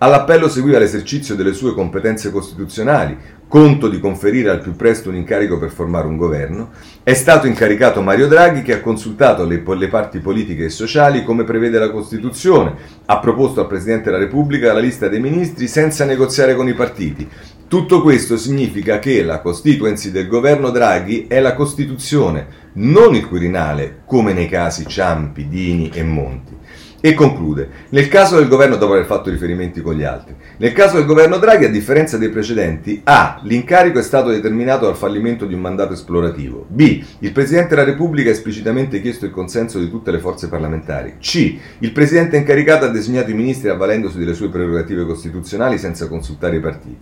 [0.03, 3.15] All'appello seguiva l'esercizio delle sue competenze costituzionali,
[3.47, 6.71] conto di conferire al più presto un incarico per formare un governo,
[7.03, 11.43] è stato incaricato Mario Draghi che ha consultato le, le, parti politiche e sociali come
[11.43, 12.73] prevede la Costituzione,
[13.05, 17.29] ha proposto al Presidente della Repubblica la lista dei ministri senza negoziare con i partiti.
[17.67, 24.01] Tutto questo significa che la constituency del governo Draghi è la Costituzione, non il Quirinale,
[24.07, 26.57] come nei casi Ciampi, Dini e Monti.
[27.03, 30.97] E conclude, nel caso del governo, dopo aver fatto riferimenti con gli altri, nel caso
[30.97, 33.39] del governo Draghi, a differenza dei precedenti, A.
[33.41, 36.63] L'incarico è stato determinato dal fallimento di un mandato esplorativo.
[36.67, 37.03] B.
[37.17, 41.15] Il Presidente della Repubblica ha esplicitamente chiesto il consenso di tutte le forze parlamentari.
[41.19, 41.57] C.
[41.79, 46.61] Il Presidente incaricato ha designato i ministri avvalendosi delle sue prerogative costituzionali senza consultare i
[46.61, 46.97] partiti.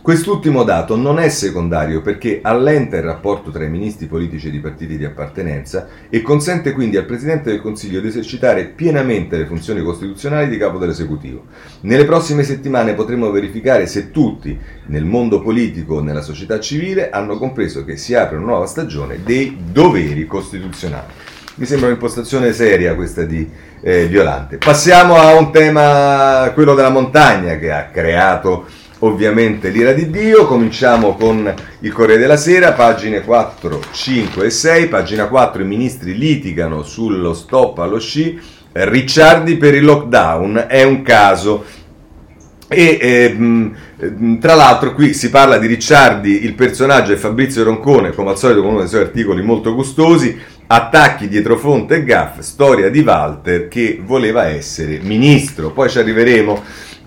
[0.00, 4.60] Quest'ultimo dato non è secondario perché allenta il rapporto tra i ministri politici e i
[4.60, 9.82] partiti di appartenenza e consente quindi al Presidente del Consiglio di esercitare pienamente le funzioni
[9.82, 11.44] costituzionali di capo dell'esecutivo.
[11.80, 17.36] Nelle prossime settimane potremo verificare se tutti, nel mondo politico o nella società civile, hanno
[17.36, 21.12] compreso che si apre una nuova stagione dei doveri costituzionali.
[21.56, 23.46] Mi sembra un'impostazione seria questa di
[23.80, 24.58] eh, Violante.
[24.58, 28.66] Passiamo a un tema, quello della montagna, che ha creato
[29.00, 30.46] ovviamente l'ira di Dio.
[30.46, 34.86] Cominciamo con il Corriere della Sera, pagine 4, 5 e 6.
[34.88, 38.40] Pagina 4 i ministri litigano sullo stop allo sci.
[38.72, 41.64] Ricciardi per il lockdown è un caso.
[42.70, 48.30] E ehm, tra l'altro qui si parla di Ricciardi, il personaggio è Fabrizio Roncone, come
[48.30, 52.90] al solito con uno dei suoi articoli molto gustosi, attacchi dietro fronte e gaff, storia
[52.90, 56.62] di Walter che voleva essere ministro, poi ci arriveremo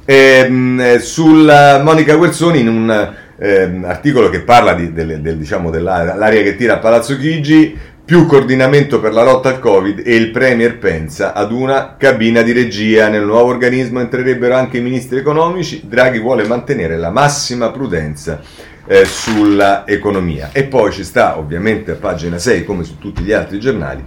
[0.05, 6.43] ehm, sulla Monica Guerzoni in un ehm, articolo che parla di, del, del, diciamo, dell'aria
[6.43, 10.77] che tira a Palazzo Chigi, più coordinamento per la lotta al Covid e il Premier
[10.77, 13.07] pensa ad una cabina di regia.
[13.07, 15.83] Nel nuovo organismo entrerebbero anche i ministri economici.
[15.85, 18.41] Draghi vuole mantenere la massima prudenza
[18.85, 19.85] eh, sulla.
[19.85, 24.03] E poi ci sta ovviamente a pagina 6, come su tutti gli altri giornali,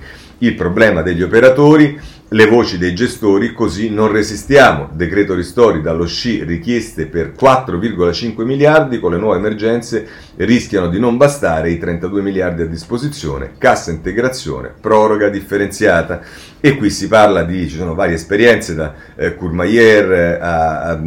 [0.47, 4.89] il problema degli operatori, le voci dei gestori, così non resistiamo.
[4.93, 11.17] Decreto ristori dallo SCI richieste per 4,5 miliardi, con le nuove emergenze rischiano di non
[11.17, 16.23] bastare i 32 miliardi a disposizione, cassa integrazione, proroga differenziata.
[16.61, 21.01] E qui si parla di, ci sono varie esperienze da eh, Courmayeur eh, a, a,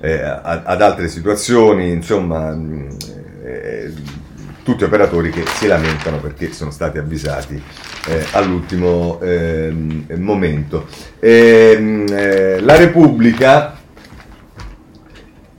[0.00, 2.56] eh, a, ad altre situazioni, insomma...
[3.44, 4.22] Eh,
[4.64, 7.62] tutti operatori che si lamentano perché sono stati avvisati
[8.08, 9.70] eh, all'ultimo eh,
[10.16, 10.88] momento.
[11.20, 13.78] E, ehm, la Repubblica,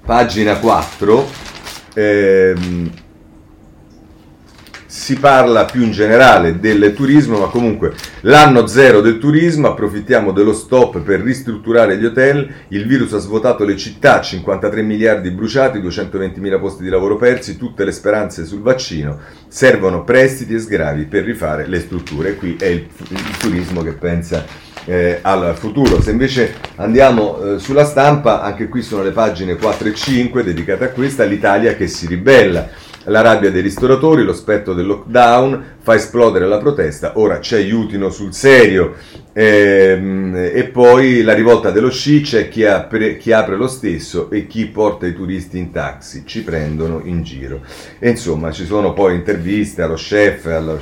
[0.04, 1.30] pagina 4,
[1.94, 2.92] ehm,
[5.06, 10.52] si parla più in generale del turismo, ma comunque l'anno zero del turismo, approfittiamo dello
[10.52, 16.40] stop per ristrutturare gli hotel, il virus ha svuotato le città, 53 miliardi bruciati, 220
[16.40, 21.24] mila posti di lavoro persi, tutte le speranze sul vaccino, servono prestiti e sgravi per
[21.24, 22.34] rifare le strutture.
[22.34, 24.44] Qui è il, il turismo che pensa
[24.86, 26.02] eh, al futuro.
[26.02, 30.86] Se invece andiamo eh, sulla stampa, anche qui sono le pagine 4 e 5 dedicate
[30.86, 32.68] a questa, l'Italia che si ribella
[33.06, 38.10] la rabbia dei ristoratori, lo spettro del lockdown fa esplodere la protesta, ora ci aiutino
[38.10, 38.94] sul serio.
[39.34, 44.48] Ehm, e poi la rivolta dello sci, c'è chi apre, chi apre, lo stesso e
[44.48, 47.62] chi porta i turisti in taxi, ci prendono in giro.
[48.00, 50.80] E insomma ci sono poi interviste allo chef, allo,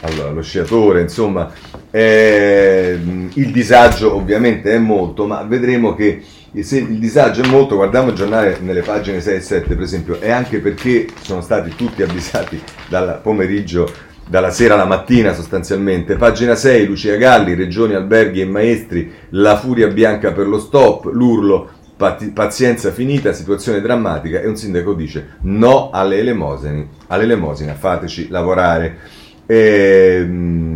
[0.00, 1.52] allo, allo sciatore, insomma
[1.90, 6.22] ehm, il disagio ovviamente è molto, ma vedremo che
[6.62, 10.20] se il disagio è molto, guardiamo il giornale nelle pagine 6 e 7 per esempio,
[10.20, 13.90] è anche perché sono stati tutti avvisati dal pomeriggio,
[14.28, 16.16] dalla sera alla mattina sostanzialmente.
[16.16, 21.70] Pagina 6, Lucia Galli, regioni, alberghi e maestri, la furia bianca per lo stop, l'urlo,
[21.96, 28.98] pazienza finita, situazione drammatica e un sindaco dice no alle elemosine, all'elemosina, fateci lavorare.
[29.46, 30.73] Ehm,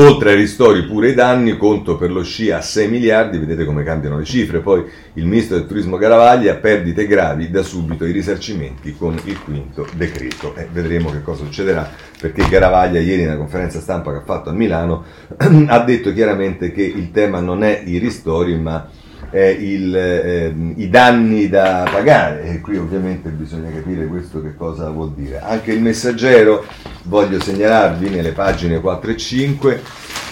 [0.00, 3.82] Oltre ai ristori pure i danni, conto per lo sci a 6 miliardi, vedete come
[3.82, 4.60] cambiano le cifre.
[4.60, 4.84] Poi
[5.14, 10.54] il ministro del turismo Garavaglia, perdite gravi, da subito i risarcimenti con il quinto decreto.
[10.54, 14.52] Eh, vedremo che cosa succederà, perché Garavaglia ieri nella conferenza stampa che ha fatto a
[14.52, 15.02] Milano
[15.66, 18.88] ha detto chiaramente che il tema non è i ristori, ma
[19.30, 24.90] eh, il, eh, i danni da pagare e qui ovviamente bisogna capire questo che cosa
[24.90, 25.40] vuol dire.
[25.40, 26.64] Anche il messaggero,
[27.04, 29.82] voglio segnalarvi nelle pagine 4 e 5,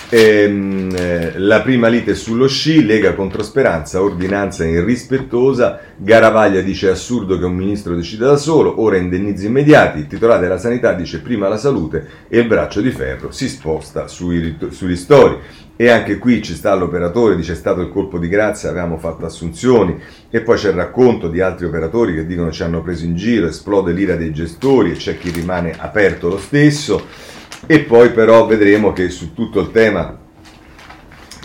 [0.09, 7.39] ehm, eh, la prima lite sullo sci, Lega contro Speranza, ordinanza irrispettosa, Garavaglia dice assurdo
[7.39, 11.49] che un ministro decida da solo, ora indennizi immediati, il titolare della sanità dice prima
[11.49, 15.37] la salute e il braccio di ferro si sposta sui, sui ristori
[15.79, 19.27] e anche qui ci sta l'operatore, dice è stato il colpo di grazia, avevamo fatto
[19.27, 20.01] assunzioni.
[20.31, 23.47] E poi c'è il racconto di altri operatori che dicono ci hanno preso in giro,
[23.47, 28.93] esplode l'ira dei gestori e c'è chi rimane aperto lo stesso e poi però vedremo
[28.93, 30.19] che su tutto il tema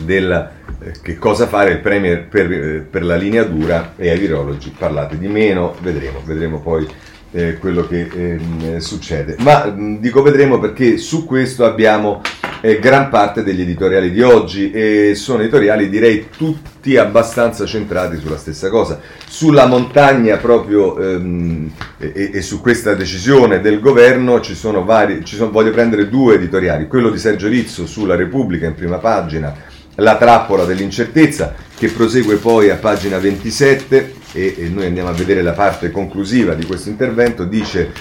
[0.04, 0.50] del
[0.84, 4.74] eh, che cosa fare il Premier per, eh, per, la linea dura e ai virologi
[4.76, 6.88] parlate di meno, vedremo, vedremo poi
[7.32, 9.36] eh, quello che eh, succede.
[9.40, 12.22] Ma mh, dico vedremo perché su questo abbiamo
[12.62, 14.72] eh, gran parte degli editoriali di oggi.
[14.72, 19.00] E sono editoriali direi tutti abbastanza centrati sulla stessa cosa.
[19.28, 25.36] Sulla montagna proprio ehm, e, e, su questa decisione del governo ci sono vari, ci
[25.36, 29.54] sono, voglio prendere due editoriali, quello di Sergio Rizzo sulla Repubblica in prima pagina,
[29.96, 35.42] la trappola dell'incertezza che prosegue poi a pagina 27 e, e noi andiamo a vedere
[35.42, 37.92] la parte conclusiva di questo intervento, dice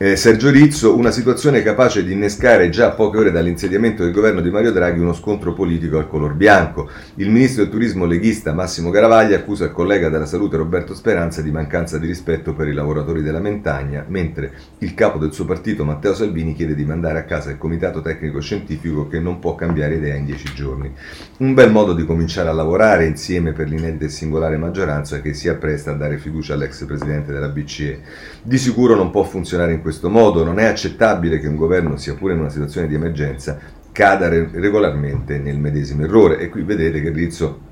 [0.00, 4.40] eh, Sergio Rizzo, una situazione capace di innescare già a poche ore dall'insediamento del governo
[4.40, 6.88] di Mario Draghi uno scontro politico al color bianco.
[7.16, 11.50] Il ministro del turismo leghista Massimo Garavaglia accusa il collega della salute Roberto Speranza di
[11.50, 16.14] mancanza di rispetto per i lavoratori della Mentagna, mentre il capo del suo partito Matteo
[16.14, 20.14] Salvini chiede di mandare a casa il comitato tecnico scientifico che non può cambiare idea
[20.14, 20.92] in dieci giorni.
[21.38, 25.48] Un bel modo di cominciare a lavorare insieme per l'inedita e singolare maggioranza che si
[25.48, 28.00] appresta a dare fiducia all'ex presidente della BCE.
[28.44, 32.14] Di sicuro non può funzionare in questo modo, non è accettabile che un governo, sia
[32.14, 33.58] pure in una situazione di emergenza,
[33.92, 36.38] cada regolarmente nel medesimo errore.
[36.38, 37.66] E qui vedete che Rizzo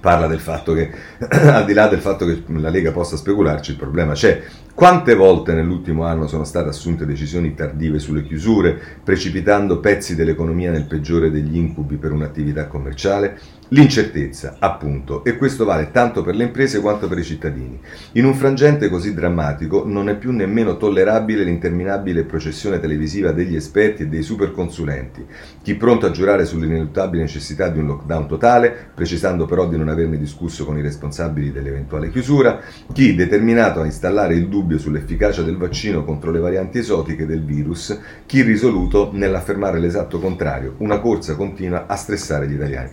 [0.00, 0.90] parla del fatto che,
[1.28, 4.42] al di là del fatto che la Lega possa specularci, il problema c'è.
[4.74, 10.86] Quante volte nell'ultimo anno sono state assunte decisioni tardive sulle chiusure, precipitando pezzi dell'economia nel
[10.86, 13.38] peggiore degli incubi per un'attività commerciale?
[13.70, 17.78] L'incertezza, appunto, e questo vale tanto per le imprese quanto per i cittadini.
[18.12, 24.04] In un frangente così drammatico non è più nemmeno tollerabile l'interminabile processione televisiva degli esperti
[24.04, 25.26] e dei superconsulenti,
[25.62, 30.16] chi pronto a giurare sull'ineluttabile necessità di un lockdown totale, precisando però di non averne
[30.16, 32.60] discusso con i responsabili dell'eventuale chiusura,
[32.94, 38.00] chi determinato a installare il dubbio sull'efficacia del vaccino contro le varianti esotiche del virus,
[38.24, 42.90] chi risoluto nell'affermare l'esatto contrario, una corsa continua a stressare gli italiani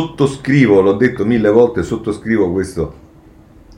[0.00, 3.08] sottoscrivo, l'ho detto mille volte, sottoscrivo questo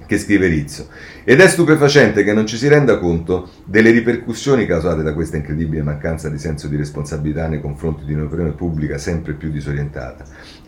[0.07, 0.87] che scrive Rizzo.
[1.25, 5.83] Ed è stupefacente che non ci si renda conto delle ripercussioni causate da questa incredibile
[5.83, 10.25] mancanza di senso di responsabilità nei confronti di un'opinione pubblica sempre più disorientata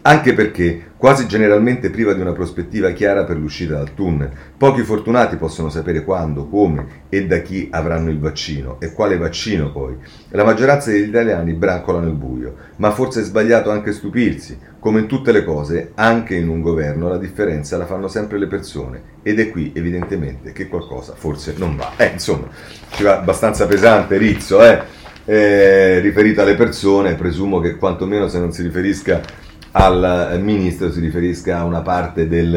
[0.07, 4.31] anche perché quasi generalmente priva di una prospettiva chiara per l'uscita dal tunnel.
[4.57, 9.73] Pochi fortunati possono sapere quando, come e da chi avranno il vaccino e quale vaccino
[9.73, 9.97] poi.
[10.31, 14.59] La maggioranza degli italiani brancola nel buio, ma forse è sbagliato anche stupirsi.
[14.85, 18.47] Come in tutte le cose, anche in un governo la differenza la fanno sempre le
[18.47, 21.93] persone ed è qui evidentemente che qualcosa forse non va.
[21.97, 22.49] Eh, insomma,
[22.91, 24.83] ci va abbastanza pesante Rizzo, eh?
[25.25, 29.23] Eh, riferito alle persone, presumo che quantomeno se non si riferisca
[29.71, 32.55] al ministro si riferisca a una parte del,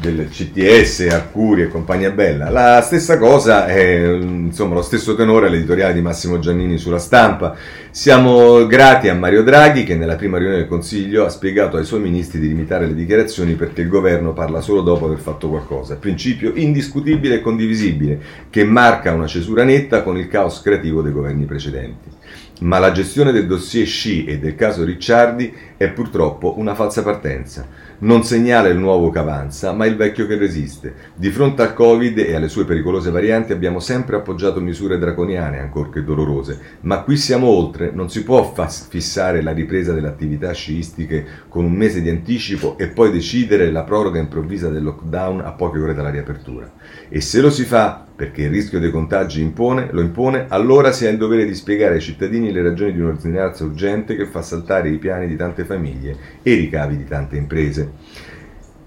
[0.00, 2.50] del CTS, Arcuri e compagnia bella.
[2.50, 7.56] La stessa cosa è insomma lo stesso tenore l'editoriale di Massimo Giannini sulla stampa.
[7.90, 12.00] Siamo grati a Mario Draghi che nella prima riunione del Consiglio ha spiegato ai suoi
[12.00, 15.96] ministri di limitare le dichiarazioni perché il governo parla solo dopo aver fatto qualcosa.
[15.96, 18.20] Principio indiscutibile e condivisibile
[18.50, 22.08] che marca una cesura netta con il caos creativo dei governi precedenti.
[22.60, 27.66] Ma la gestione del dossier Sci e del caso Ricciardi è purtroppo una falsa partenza.
[28.00, 30.94] Non segnala il nuovo che avanza, ma il vecchio che resiste.
[31.16, 36.04] Di fronte al Covid e alle sue pericolose varianti abbiamo sempre appoggiato misure draconiane, ancorché
[36.04, 38.54] dolorose, ma qui siamo oltre, non si può
[38.88, 43.82] fissare la ripresa delle attività sciistiche con un mese di anticipo e poi decidere la
[43.82, 46.70] proroga improvvisa del lockdown a poche ore dalla riapertura.
[47.08, 51.06] E se lo si fa perché il rischio dei contagi impone, lo impone, allora si
[51.06, 54.88] ha il dovere di spiegare ai cittadini le ragioni di un'ordinanza urgente che fa saltare
[54.88, 57.92] i piani di tante famiglie e i ricavi di tante imprese.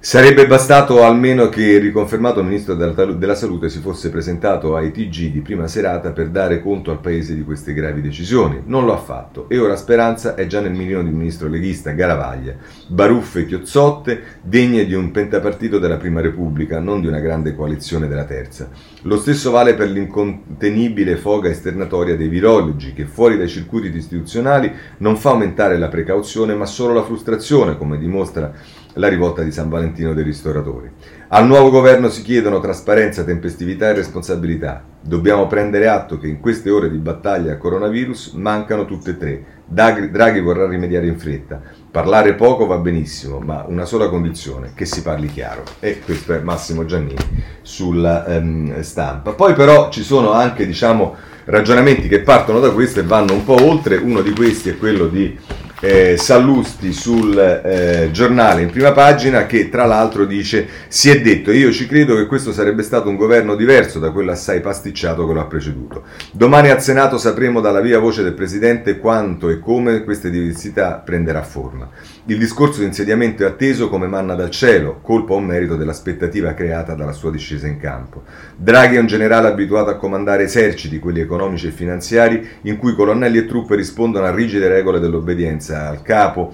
[0.04, 5.42] Sarebbe bastato almeno che il riconfermato ministro della Salute si fosse presentato ai TG di
[5.42, 8.64] prima serata per dare conto al Paese di queste gravi decisioni.
[8.66, 11.92] Non lo ha fatto e ora Speranza è già nel mirino di un ministro leghista,
[11.92, 12.56] Garavaglia.
[12.88, 18.08] Baruffe e chiozzotte degne di un pentapartito della Prima Repubblica, non di una grande coalizione
[18.08, 18.72] della Terza.
[19.04, 25.16] Lo stesso vale per l'incontenibile foga esternatoria dei virologi che fuori dai circuiti istituzionali non
[25.16, 28.52] fa aumentare la precauzione ma solo la frustrazione, come dimostra
[28.94, 30.90] la rivolta di San Valentino dei ristoratori.
[31.30, 34.84] Al nuovo governo si chiedono trasparenza, tempestività e responsabilità.
[35.02, 39.46] Dobbiamo prendere atto che in queste ore di battaglia al coronavirus mancano tutte e tre.
[39.66, 41.62] Draghi vorrà rimediare in fretta.
[41.90, 45.64] Parlare poco va benissimo, ma una sola condizione, che si parli chiaro.
[45.80, 47.16] E questo è Massimo Giannini
[47.62, 49.32] sulla um, stampa.
[49.32, 51.16] Poi però ci sono anche, diciamo,
[51.46, 53.96] ragionamenti che partono da questo e vanno un po' oltre.
[53.96, 55.38] Uno di questi è quello di
[55.82, 61.52] eh, Sallusti sul eh, giornale in prima pagina che tra l'altro dice si è detto
[61.52, 65.34] io ci credo che questo sarebbe stato un governo diverso da quello assai pasticciato che
[65.34, 66.04] lo ha preceduto.
[66.32, 71.42] Domani al Senato sapremo dalla via voce del Presidente quanto e come questa diversità prenderà
[71.42, 71.90] forma.
[72.26, 76.94] Il discorso di insediamento è atteso come manna dal cielo, colpa o merito dell'aspettativa creata
[76.94, 78.24] dalla sua discesa in campo.
[78.56, 83.40] Draghi è un generale abituato a comandare eserciti, quelli economici e finanziari, in cui colonnelli
[83.40, 86.54] e truppe rispondono a rigide regole dell'obbedienza al capo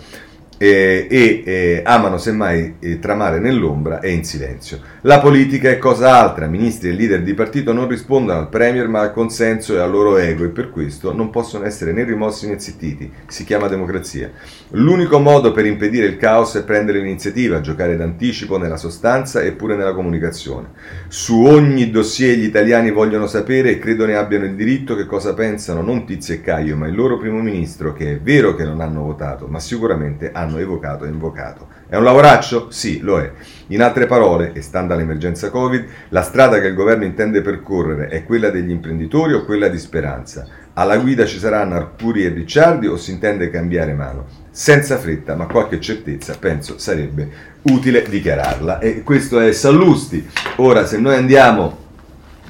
[0.57, 4.79] e eh, amano semmai eh, tramare nell'ombra e in silenzio.
[5.01, 9.01] La politica è cosa altra, ministri e leader di partito non rispondono al Premier ma
[9.01, 12.59] al consenso e al loro ego e per questo non possono essere né rimossi né
[12.59, 14.31] zittiti, si chiama democrazia.
[14.71, 19.75] L'unico modo per impedire il caos è prendere l'iniziativa, giocare d'anticipo nella sostanza e pure
[19.75, 20.69] nella comunicazione.
[21.07, 25.33] Su ogni dossier gli italiani vogliono sapere e credo ne abbiano il diritto che cosa
[25.33, 28.81] pensano non Tizio e Caio ma il loro primo ministro che è vero che non
[28.81, 31.67] hanno votato ma sicuramente hanno hanno evocato e invocato.
[31.87, 32.67] È un lavoraccio?
[32.71, 33.31] Sì, lo è.
[33.67, 38.23] In altre parole, e stando all'emergenza Covid, la strada che il governo intende percorrere è
[38.23, 40.47] quella degli imprenditori o quella di speranza?
[40.73, 44.25] Alla guida ci saranno Arcuri e Ricciardi o si intende cambiare mano?
[44.51, 47.29] Senza fretta, ma qualche certezza, penso sarebbe
[47.63, 48.79] utile dichiararla.
[48.79, 50.27] E questo è Sallusti.
[50.57, 51.85] Ora, se noi andiamo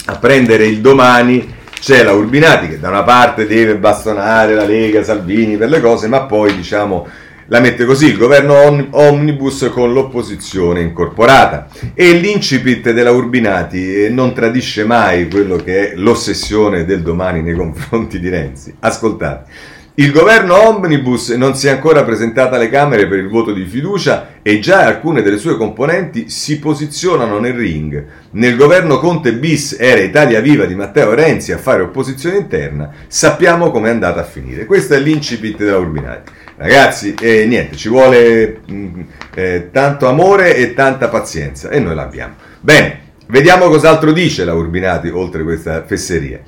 [0.06, 5.04] a prendere il domani, c'è la Urbinati che da una parte deve bastonare la Lega,
[5.04, 7.08] Salvini per le cose, ma poi diciamo
[7.48, 8.56] la mette così, il governo
[8.92, 11.68] omnibus con l'opposizione incorporata.
[11.94, 17.56] E l'incipit della Urbinati eh, non tradisce mai quello che è l'ossessione del domani nei
[17.56, 18.76] confronti di Renzi.
[18.80, 19.76] Ascoltate.
[20.00, 24.36] Il governo omnibus non si è ancora presentato alle Camere per il voto di fiducia
[24.44, 28.06] e già alcune delle sue componenti si posizionano nel ring.
[28.34, 33.72] Nel governo Conte bis era Italia Viva di Matteo Renzi a fare opposizione interna, sappiamo
[33.72, 34.68] com'è andata a finire.
[34.68, 36.32] Questo è l'incipit della Urbinati.
[36.58, 39.02] Ragazzi, eh, niente, ci vuole mh, mm,
[39.36, 42.34] eh, tanto amore e tanta pazienza e noi l'abbiamo.
[42.60, 46.40] Bene, vediamo cos'altro dice la Urbinati oltre questa fesseria.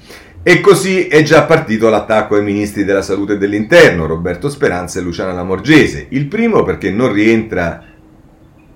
[0.42, 5.04] E così è già partito l'attacco ai ministri della salute e dell'interno, Roberto Speranza e
[5.04, 6.08] Luciana Lamorgese.
[6.10, 7.89] Il primo perché non rientra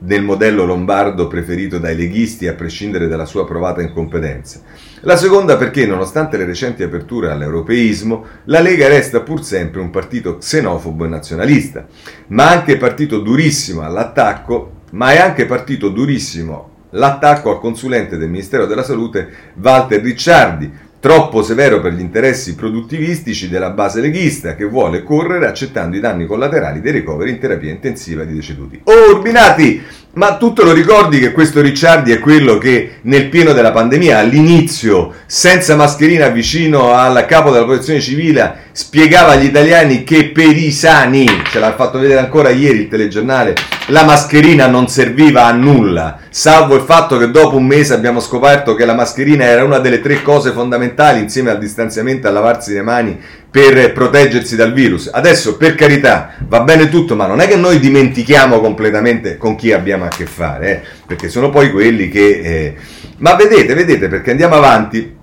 [0.05, 4.61] nel modello lombardo preferito dai leghisti a prescindere dalla sua provata incompetenza.
[5.01, 10.37] La seconda perché, nonostante le recenti aperture all'europeismo, la Lega resta pur sempre un partito
[10.37, 11.85] xenofobo e nazionalista,
[12.27, 18.65] ma anche partito durissimo all'attacco, ma è anche partito durissimo l'attacco al consulente del Ministero
[18.65, 19.27] della Salute
[19.61, 20.71] Walter Ricciardi,
[21.03, 26.25] troppo severo per gli interessi produttivistici della base leghista che vuole correre accettando i danni
[26.25, 28.79] collaterali dei ricoveri in terapia intensiva di deceduti.
[28.85, 29.83] Oh, Urbinati,
[30.13, 34.19] ma tu te lo ricordi che questo Ricciardi è quello che nel pieno della pandemia,
[34.19, 40.71] all'inizio, senza mascherina vicino al capo della protezione civile, spiegava agli italiani che per i
[40.71, 43.55] sani, ce l'ha fatto vedere ancora ieri il telegiornale,
[43.87, 48.75] la mascherina non serviva a nulla, salvo il fatto che dopo un mese abbiamo scoperto
[48.75, 52.73] che la mascherina era una delle tre cose fondamentali insieme al distanziamento e a lavarsi
[52.73, 53.19] le mani
[53.49, 55.09] per proteggersi dal virus.
[55.11, 59.71] Adesso, per carità, va bene tutto, ma non è che noi dimentichiamo completamente con chi
[59.71, 60.81] abbiamo a che fare, eh?
[61.05, 62.41] perché sono poi quelli che...
[62.43, 62.75] Eh...
[63.17, 65.21] Ma vedete, vedete, perché andiamo avanti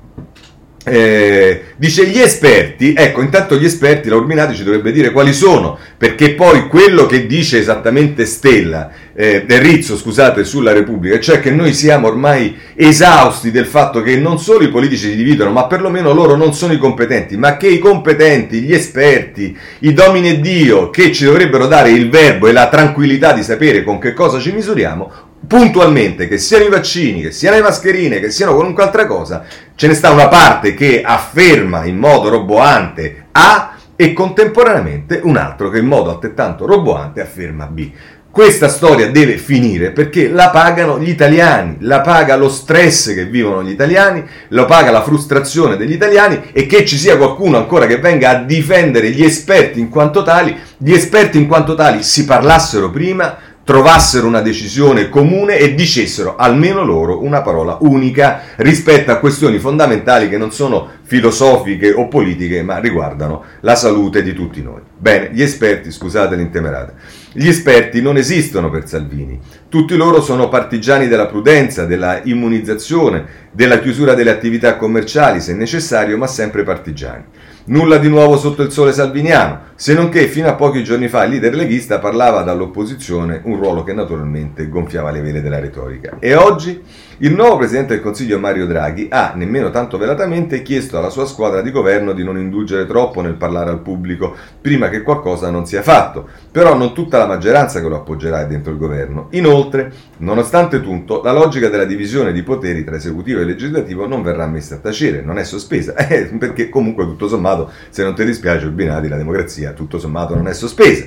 [0.83, 5.79] eh, dice gli esperti, ecco intanto gli esperti, la Urminati ci dovrebbe dire quali sono,
[5.97, 11.75] perché poi quello che dice esattamente Stella, eh, Rizzo scusate, sulla Repubblica, cioè che noi
[11.75, 16.35] siamo ormai esausti del fatto che non solo i politici si dividono, ma perlomeno loro
[16.35, 21.13] non sono i competenti, ma che i competenti, gli esperti, i domini e Dio, che
[21.13, 25.29] ci dovrebbero dare il verbo e la tranquillità di sapere con che cosa ci misuriamo,
[25.51, 29.45] puntualmente, che siano i vaccini, che siano le mascherine, che siano qualunque altra cosa,
[29.75, 35.69] ce ne sta una parte che afferma in modo roboante A e contemporaneamente un altro
[35.69, 37.91] che in modo altrettanto roboante afferma B.
[38.31, 43.65] Questa storia deve finire perché la pagano gli italiani, la paga lo stress che vivono
[43.65, 47.99] gli italiani, lo paga la frustrazione degli italiani e che ci sia qualcuno ancora che
[47.99, 52.89] venga a difendere gli esperti in quanto tali, gli esperti in quanto tali si parlassero
[52.89, 53.37] prima,
[53.71, 60.29] trovassero una decisione comune e dicessero almeno loro una parola unica rispetto a questioni fondamentali
[60.29, 64.81] che non sono filosofiche o politiche, ma riguardano la salute di tutti noi.
[64.99, 66.95] Bene, gli esperti, scusate l'intemerata,
[67.31, 73.79] gli esperti non esistono per Salvini, tutti loro sono partigiani della prudenza, della immunizzazione, della
[73.79, 77.23] chiusura delle attività commerciali se necessario, ma sempre partigiani.
[77.71, 81.23] Nulla di nuovo sotto il sole salviniano, se non che fino a pochi giorni fa
[81.23, 86.17] il leader leghista parlava dall'opposizione, un ruolo che naturalmente gonfiava le vele della retorica.
[86.19, 86.83] E oggi
[87.23, 91.61] il nuovo presidente del Consiglio Mario Draghi ha, nemmeno tanto velatamente, chiesto alla sua squadra
[91.61, 95.83] di governo di non indulgere troppo nel parlare al pubblico prima che qualcosa non sia
[95.83, 99.27] fatto, però non tutta la maggioranza che lo appoggerà è dentro il governo.
[99.33, 104.47] Inoltre, nonostante tutto, la logica della divisione di poteri tra esecutivo e legislativo non verrà
[104.47, 108.65] messa a tacere, non è sospesa, eh, perché comunque tutto sommato, se non ti dispiace
[108.65, 111.07] Urbinati, la democrazia tutto sommato non è sospesa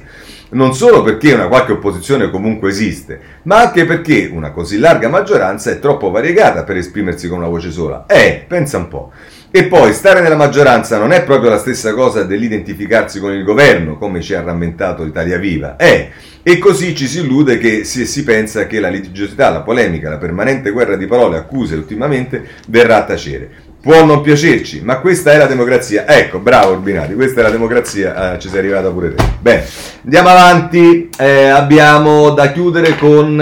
[0.54, 5.72] non solo perché una qualche opposizione comunque esiste, ma anche perché una così larga maggioranza
[5.72, 8.06] è troppo variegata per esprimersi con una voce sola.
[8.08, 9.12] Eh, pensa un po'.
[9.56, 13.98] E poi stare nella maggioranza non è proprio la stessa cosa dell'identificarsi con il governo,
[13.98, 15.76] come ci ha rammentato Italia Viva.
[15.76, 16.10] Eh,
[16.42, 20.18] e così ci si illude che si, si pensa che la litigiosità, la polemica, la
[20.18, 23.50] permanente guerra di parole, accuse ultimamente, verrà a tacere.
[23.84, 26.08] Può non piacerci, ma questa è la democrazia.
[26.08, 29.22] Ecco, bravo Urbinati, questa è la democrazia, eh, ci sei arrivata pure te.
[29.42, 29.66] Bene,
[30.06, 33.42] andiamo avanti, eh, abbiamo da chiudere con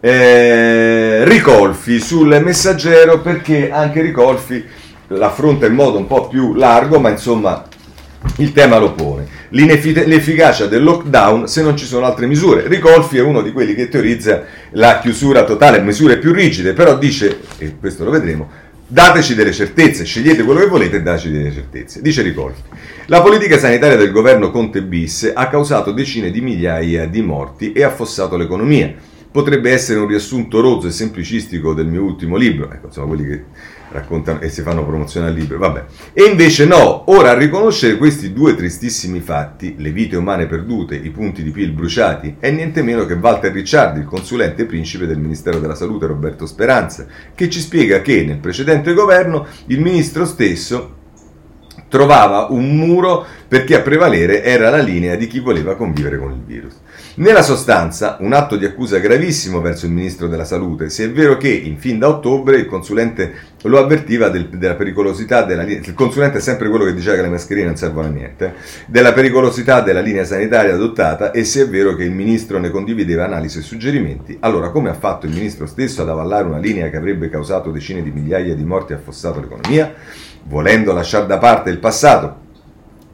[0.00, 4.64] eh, Ricolfi sul messaggero perché anche Ricolfi
[5.06, 7.64] l'affronta in modo un po' più largo, ma insomma
[8.38, 9.28] il tema lo pone.
[9.50, 12.66] L'efficacia del lockdown se non ci sono altre misure.
[12.66, 17.38] Ricolfi è uno di quelli che teorizza la chiusura totale, misure più rigide, però dice,
[17.58, 22.00] e questo lo vedremo, Dateci delle certezze, scegliete quello che volete e dateci delle certezze.
[22.00, 22.62] Dice Ricolfi.
[23.08, 27.82] La politica sanitaria del governo Conte bis ha causato decine di migliaia di morti e
[27.82, 28.94] affossato l'economia.
[29.30, 33.44] Potrebbe essere un riassunto rozzo e semplicistico del mio ultimo libro, ecco, insomma, quelli che
[33.90, 35.84] raccontano e si fanno promozione al libro, vabbè.
[36.12, 41.10] E invece no, ora a riconoscere questi due tristissimi fatti, le vite umane perdute, i
[41.10, 45.58] punti di PIL bruciati, è niente meno che Walter Ricciardi, il consulente principe del Ministero
[45.58, 50.96] della Salute Roberto Speranza, che ci spiega che nel precedente governo il ministro stesso
[51.88, 56.42] trovava un muro perché a prevalere era la linea di chi voleva convivere con il
[56.44, 56.76] virus.
[57.18, 61.36] Nella sostanza, un atto di accusa gravissimo verso il ministro della Salute, se è vero
[61.36, 65.94] che in fin da ottobre il consulente lo avvertiva del, della pericolosità della linea, il
[65.94, 68.54] consulente è sempre quello che diceva che le mascherine non servono a niente,
[68.86, 73.24] della pericolosità della linea sanitaria adottata e se è vero che il ministro ne condivideva
[73.24, 76.98] analisi e suggerimenti, allora come ha fatto il ministro stesso ad avallare una linea che
[76.98, 79.92] avrebbe causato decine di migliaia di morti e affossato l'economia,
[80.44, 82.46] volendo lasciare da parte il passato,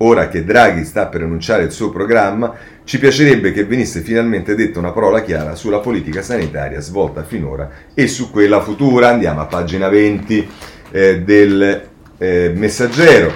[0.05, 4.79] ora che Draghi sta per annunciare il suo programma, ci piacerebbe che venisse finalmente detta
[4.79, 9.09] una parola chiara sulla politica sanitaria svolta finora e su quella futura.
[9.09, 10.49] Andiamo a pagina 20
[10.91, 11.89] eh, del
[12.19, 13.33] eh, Messaggero,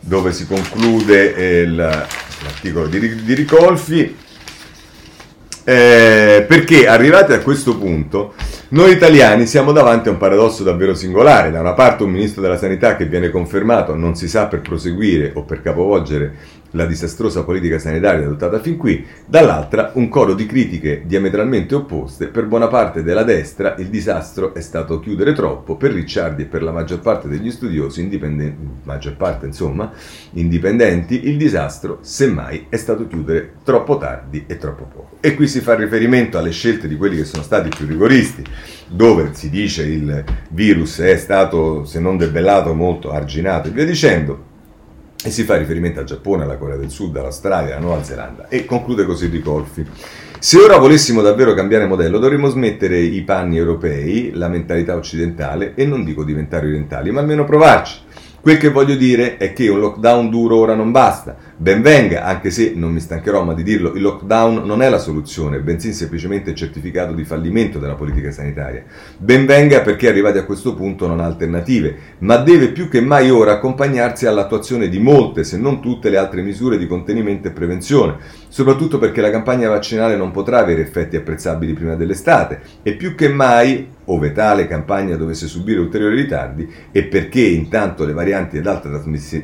[0.00, 4.16] dove si conclude eh, l'articolo di, di Ricolfi.
[5.64, 8.34] Eh, perché arrivati a questo punto
[8.70, 11.50] noi italiani siamo davanti a un paradosso davvero singolare.
[11.50, 15.30] Da una parte un ministro della sanità che viene confermato non si sa per proseguire
[15.34, 16.34] o per capovolgere
[16.72, 22.26] la disastrosa politica sanitaria adottata fin qui, dall'altra un coro di critiche diametralmente opposte.
[22.26, 26.62] Per buona parte della destra il disastro è stato chiudere troppo, per Ricciardi e per
[26.62, 29.92] la maggior parte degli studiosi, indipendenti, maggior parte insomma,
[30.32, 35.16] indipendenti, il disastro semmai è stato chiudere troppo tardi e troppo poco.
[35.20, 38.42] E qui si fa riferimento alle scelte di quelli che sono stati più rigoristi,
[38.88, 44.50] dove si dice il virus è stato, se non debellato, molto arginato e via dicendo
[45.24, 48.64] e si fa riferimento al Giappone, alla Corea del Sud, all'Australia, alla Nuova Zelanda e
[48.64, 49.86] conclude così Ricolfi.
[50.38, 55.86] Se ora volessimo davvero cambiare modello dovremmo smettere i panni europei, la mentalità occidentale e
[55.86, 58.00] non dico diventare orientali, ma almeno provarci.
[58.40, 61.36] Quel che voglio dire è che un lockdown duro ora non basta.
[61.62, 64.98] Ben venga, anche se non mi stancherò mai di dirlo, il lockdown non è la
[64.98, 68.82] soluzione, bensì semplicemente il certificato di fallimento della politica sanitaria.
[69.16, 73.30] Ben venga perché arrivati a questo punto non ha alternative, ma deve più che mai
[73.30, 78.16] ora accompagnarsi all'attuazione di molte, se non tutte, le altre misure di contenimento e prevenzione,
[78.48, 83.28] soprattutto perché la campagna vaccinale non potrà avere effetti apprezzabili prima dell'estate e più che
[83.28, 88.90] mai ove tale campagna dovesse subire ulteriori ritardi e perché intanto le varianti ad alta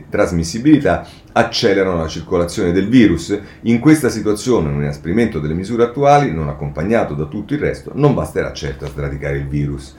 [0.09, 3.39] trasmissibilità accelerano la circolazione del virus.
[3.63, 8.15] In questa situazione un inasprimento delle misure attuali, non accompagnato da tutto il resto, non
[8.15, 9.95] basterà certo a sradicare il virus.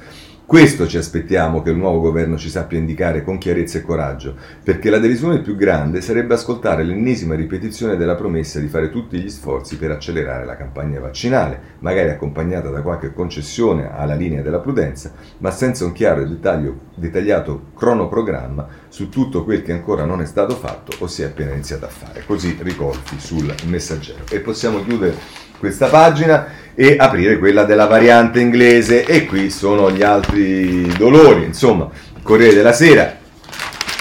[0.50, 4.90] Questo ci aspettiamo che il nuovo governo ci sappia indicare con chiarezza e coraggio, perché
[4.90, 9.78] la delusione più grande sarebbe ascoltare l'ennesima ripetizione della promessa di fare tutti gli sforzi
[9.78, 15.52] per accelerare la campagna vaccinale, magari accompagnata da qualche concessione alla linea della prudenza, ma
[15.52, 20.96] senza un chiaro e dettagliato cronoprogramma su tutto quel che ancora non è stato fatto
[20.98, 22.24] o si è appena iniziato a fare.
[22.26, 24.24] Così ricolfi sul messaggero.
[24.32, 25.16] E possiamo chiudere
[25.60, 26.48] questa pagina
[26.82, 29.04] e aprire quella della variante inglese.
[29.04, 31.90] E qui sono gli altri dolori, insomma,
[32.24, 33.18] Corriere della Sera,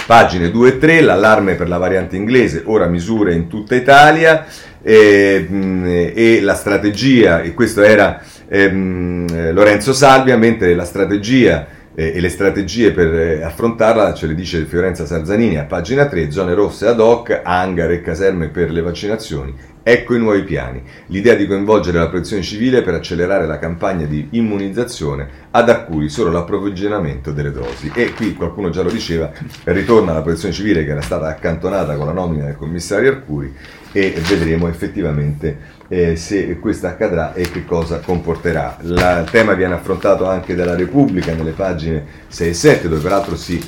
[0.06, 4.46] pagine 2 e 3, l'allarme per la variante inglese, ora misure in tutta Italia
[4.80, 11.66] e, e la strategia, e questo era ehm, Lorenzo Salvia, mentre la strategia
[11.96, 16.86] e le strategie per affrontarla ce le dice Fiorenza Sarzanini a pagina 3, zone rosse
[16.86, 19.52] ad hoc, hangar e caserme per le vaccinazioni
[19.90, 20.82] Ecco i nuovi piani.
[21.06, 26.30] L'idea di coinvolgere la protezione civile per accelerare la campagna di immunizzazione ad cui solo
[26.30, 27.90] l'approvvigionamento delle dosi.
[27.94, 29.32] E qui qualcuno già lo diceva,
[29.64, 33.50] ritorna la protezione civile che era stata accantonata con la nomina del commissario Arcuri
[33.90, 35.58] e vedremo effettivamente
[35.88, 38.76] eh, se questo accadrà e che cosa comporterà.
[38.82, 43.36] La, il tema viene affrontato anche dalla Repubblica nelle pagine 6 e 7 dove peraltro
[43.36, 43.58] si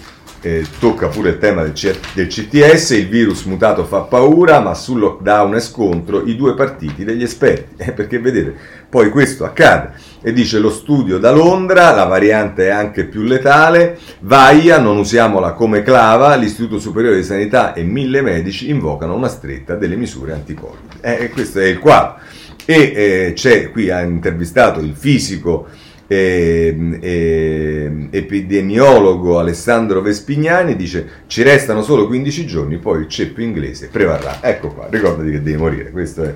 [0.43, 4.75] eh, tocca pure il tema del, C- del, CTS, il virus mutato fa paura, ma
[4.75, 8.55] sul lockdown e scontro i due partiti degli esperti, eh, perché vedete,
[8.89, 13.99] poi questo accade e dice lo studio da Londra, la variante è anche più letale,
[14.21, 19.75] VAIA, non usiamola come clava, l'Istituto Superiore di Sanità e mille medici invocano una stretta
[19.75, 20.99] delle misure anti-Covid.
[21.01, 22.17] Eh, questo è il quadro.
[22.65, 25.67] E eh, c'è qui, ha intervistato il fisico
[26.13, 33.87] eh, eh, epidemiologo Alessandro Vespignani dice ci restano solo 15 giorni, poi il ceppo inglese
[33.87, 34.39] prevarrà.
[34.41, 36.35] Ecco qua, ricordati che devi morire, questa è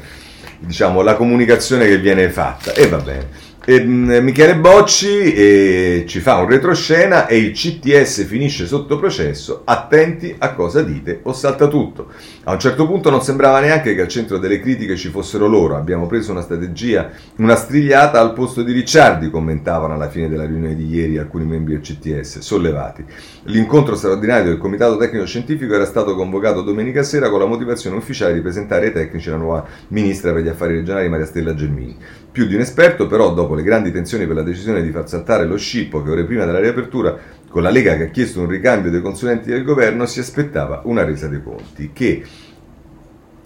[0.61, 3.27] diciamo, la comunicazione che viene fatta e va bene.
[3.67, 9.63] E, mm, Michele Bocci eh, ci fa un retroscena e il CTS finisce sotto processo.
[9.65, 12.09] Attenti a cosa dite o salta tutto.
[12.45, 15.77] A un certo punto non sembrava neanche che al centro delle critiche ci fossero loro.
[15.77, 20.75] Abbiamo preso una strategia, una strigliata al posto di Ricciardi, commentavano alla fine della riunione
[20.75, 23.03] di ieri alcuni membri del CTS, sollevati.
[23.45, 28.35] L'incontro straordinario del Comitato Tecnico Scientifico era stato convocato domenica sera con la motivazione ufficiale
[28.35, 31.97] di presentare ai tecnici la nuova ministra per gli affari regionali Maria Stella Gelmini.
[32.35, 35.45] Più di un esperto, però, dopo le grandi tensioni per la decisione di far saltare
[35.45, 37.17] lo scippo che ore prima della riapertura
[37.49, 41.05] con la Lega che ha chiesto un ricambio dei consulenti del governo si aspettava una
[41.05, 42.25] resa dei conti che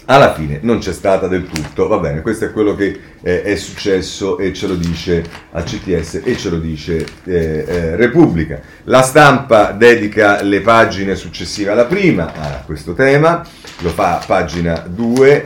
[0.07, 1.87] alla fine non c'è stata del tutto.
[1.87, 6.23] Va bene, questo è quello che eh, è successo e ce lo dice al CTS
[6.25, 8.59] e ce lo dice eh, eh, Repubblica.
[8.85, 13.47] La stampa dedica le pagine successive alla prima a questo tema,
[13.81, 15.45] lo fa pagina 2,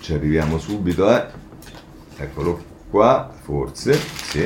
[0.00, 1.42] ci arriviamo subito, eh.
[2.24, 4.44] Eccolo qua, forse, sì.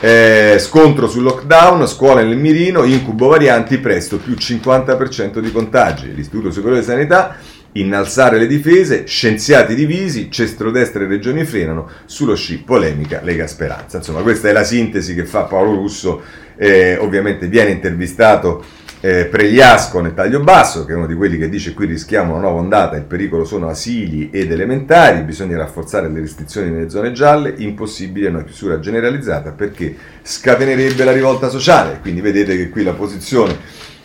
[0.00, 6.14] Eh, scontro sul lockdown, scuola nel mirino, incubo varianti, presto più 50% di contagi.
[6.14, 7.36] L'Istituto Superiore di Sanità
[7.72, 13.98] innalzare le difese, scienziati divisi, centrodestra e regioni frenano, sullo sci polemica Lega Speranza.
[13.98, 16.22] Insomma, questa è la sintesi che fa Paolo Russo,
[16.56, 18.64] eh, ovviamente viene intervistato
[19.00, 22.42] eh, Pregliasco nel taglio basso, che è uno di quelli che dice qui rischiamo una
[22.42, 27.54] nuova ondata, il pericolo sono asili ed elementari, bisogna rafforzare le restrizioni nelle zone gialle,
[27.58, 31.98] impossibile una chiusura generalizzata perché scatenerebbe la rivolta sociale.
[32.00, 33.56] Quindi vedete che qui la posizione...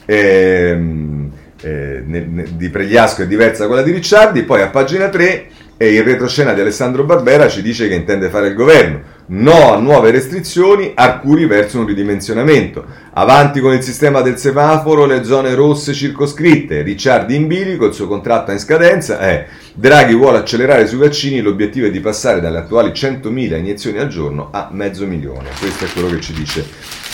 [0.05, 1.31] Ehm,
[1.63, 5.47] eh, ne, ne, di Pregliasco è diversa da quella di Ricciardi, poi a pagina 3
[5.77, 9.01] e il retroscena di Alessandro Barbera ci dice che intende fare il governo.
[9.25, 12.85] No a nuove restrizioni, Arcuri verso un ridimensionamento.
[13.13, 16.81] Avanti con il sistema del semaforo, le zone rosse circoscritte.
[16.81, 19.19] Ricciardi in bilico, il suo contratto è in scadenza.
[19.19, 19.45] Eh,
[19.75, 24.49] Draghi vuole accelerare sui vaccini, l'obiettivo è di passare dalle attuali 100.000 iniezioni al giorno
[24.51, 25.49] a mezzo milione.
[25.57, 26.65] Questo è quello che ci dice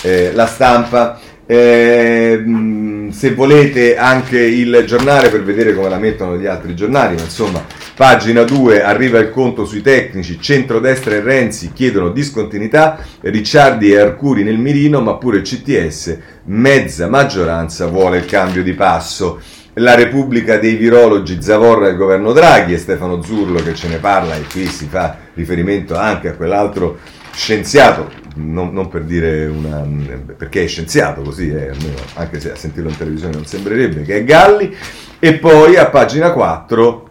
[0.02, 1.20] eh, la stampa.
[1.52, 7.24] Eh, se volete anche il giornale per vedere come la mettono gli altri giornali, ma
[7.24, 13.98] insomma, pagina 2 arriva il conto sui tecnici, centrodestra e Renzi chiedono discontinuità, Ricciardi e
[13.98, 19.42] Arcuri nel mirino, ma pure il CTS, mezza maggioranza vuole il cambio di passo.
[19.74, 23.98] La Repubblica dei virologi Zavorra e il governo Draghi e Stefano Zurlo che ce ne
[23.98, 27.00] parla e qui si fa riferimento anche a quell'altro
[27.40, 29.88] scienziato, non, non, per dire una.
[30.36, 34.18] perché è scienziato così, è, almeno, anche se a sentirlo in televisione non sembrerebbe che
[34.18, 34.76] è Galli,
[35.20, 37.10] e poi a pagina 4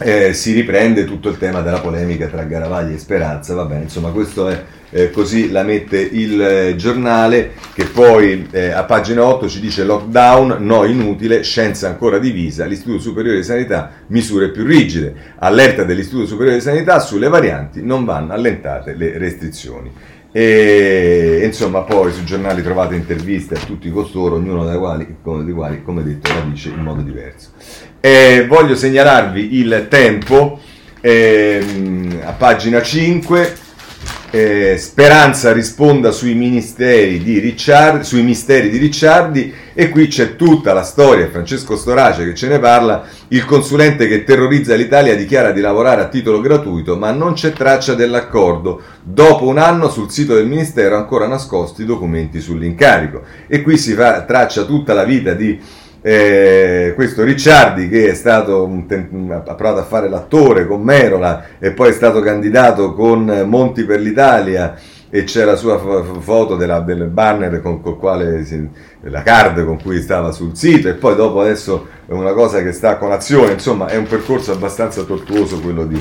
[0.00, 4.10] eh, si riprende tutto il tema della polemica tra Garavaglia e Speranza, va bene, insomma
[4.10, 9.48] questo è eh, così la mette il eh, giornale che poi eh, a pagina 8
[9.48, 15.14] ci dice lockdown, no inutile, scienza ancora divisa, l'Istituto Superiore di Sanità misure più rigide,
[15.38, 19.90] allerta dell'Istituto Superiore di Sanità sulle varianti, non vanno allentate le restrizioni.
[20.32, 25.54] E insomma, poi sui giornali trovate interviste a tutti costoro, ognuno dei quali, come, dei
[25.54, 27.52] quali, come detto, la dice in modo diverso.
[28.00, 30.60] E voglio segnalarvi il tempo
[31.00, 33.64] ehm, a pagina 5
[34.30, 40.72] eh, Speranza risponda sui, ministeri di Ricciardi, sui misteri di Ricciardi e qui c'è tutta
[40.72, 45.60] la storia, Francesco Storace che ce ne parla, il consulente che terrorizza l'Italia dichiara di
[45.60, 50.46] lavorare a titolo gratuito ma non c'è traccia dell'accordo, dopo un anno sul sito del
[50.46, 53.22] Ministero ancora nascosti i documenti sull'incarico.
[53.46, 55.58] E qui si fa traccia tutta la vita di
[56.08, 61.88] eh, questo Ricciardi che è stato ha provato a fare l'attore con Merola e poi
[61.88, 64.76] è stato candidato con Monti per l'Italia
[65.10, 65.80] e c'è la sua
[66.20, 68.68] foto della, del banner con col quale si,
[69.00, 72.70] la card con cui stava sul sito e poi dopo adesso è una cosa che
[72.70, 76.00] sta con azione insomma è un percorso abbastanza tortuoso quello di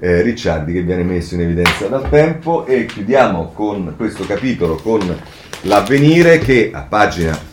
[0.00, 2.66] eh, Ricciardi che viene messo in evidenza dal tempo.
[2.66, 5.00] E chiudiamo con questo capitolo con
[5.62, 7.52] l'avvenire che a pagina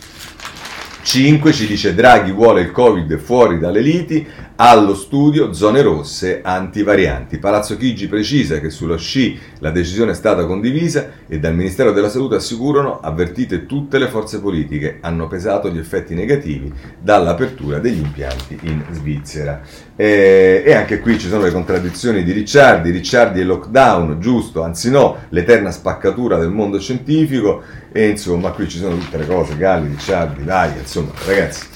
[1.04, 4.26] 5 ci dice Draghi vuole il Covid fuori dalle liti,
[4.56, 7.40] allo studio zone rosse antivarianti.
[7.40, 12.10] Palazzo Chigi precisa che sullo sci la decisione è stata condivisa e dal Ministero della
[12.10, 16.72] Salute assicurano avvertite tutte le forze politiche hanno pesato gli effetti negativi
[17.02, 19.62] dall'apertura degli impianti in Svizzera.
[19.96, 24.92] E, e anche qui ci sono le contraddizioni di Ricciardi, Ricciardi e lockdown, giusto, anzi
[24.92, 29.90] no, l'eterna spaccatura del mondo scientifico e insomma qui ci sono tutte le cose, Galli,
[29.90, 31.72] Ricciardi, Vaia, insomma ragazzi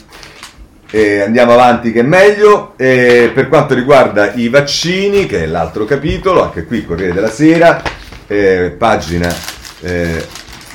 [0.95, 2.73] eh, andiamo avanti che è meglio.
[2.77, 7.81] Eh, per quanto riguarda i vaccini, che è l'altro capitolo, anche qui Corriere della Sera,
[8.27, 9.27] eh, pagina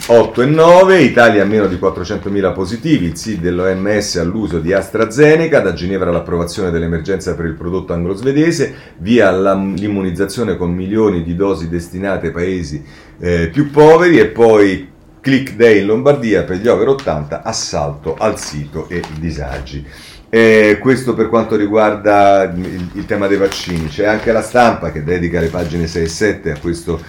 [0.06, 4.74] 8 eh, e 9, Italia a meno di 400.000 positivi, il sì dell'OMS all'uso di
[4.74, 11.70] AstraZeneca, da Ginevra l'approvazione dell'emergenza per il prodotto anglo-svedese, via l'immunizzazione con milioni di dosi
[11.70, 12.84] destinate ai paesi
[13.18, 18.38] eh, più poveri e poi Click Day in Lombardia per gli over 80, assalto al
[18.38, 19.86] sito e disagi.
[20.28, 23.88] Eh, questo per quanto riguarda il, il, tema dei vaccini.
[23.88, 27.02] C'è anche la stampa che dedica le pagine 6 e 7 a questo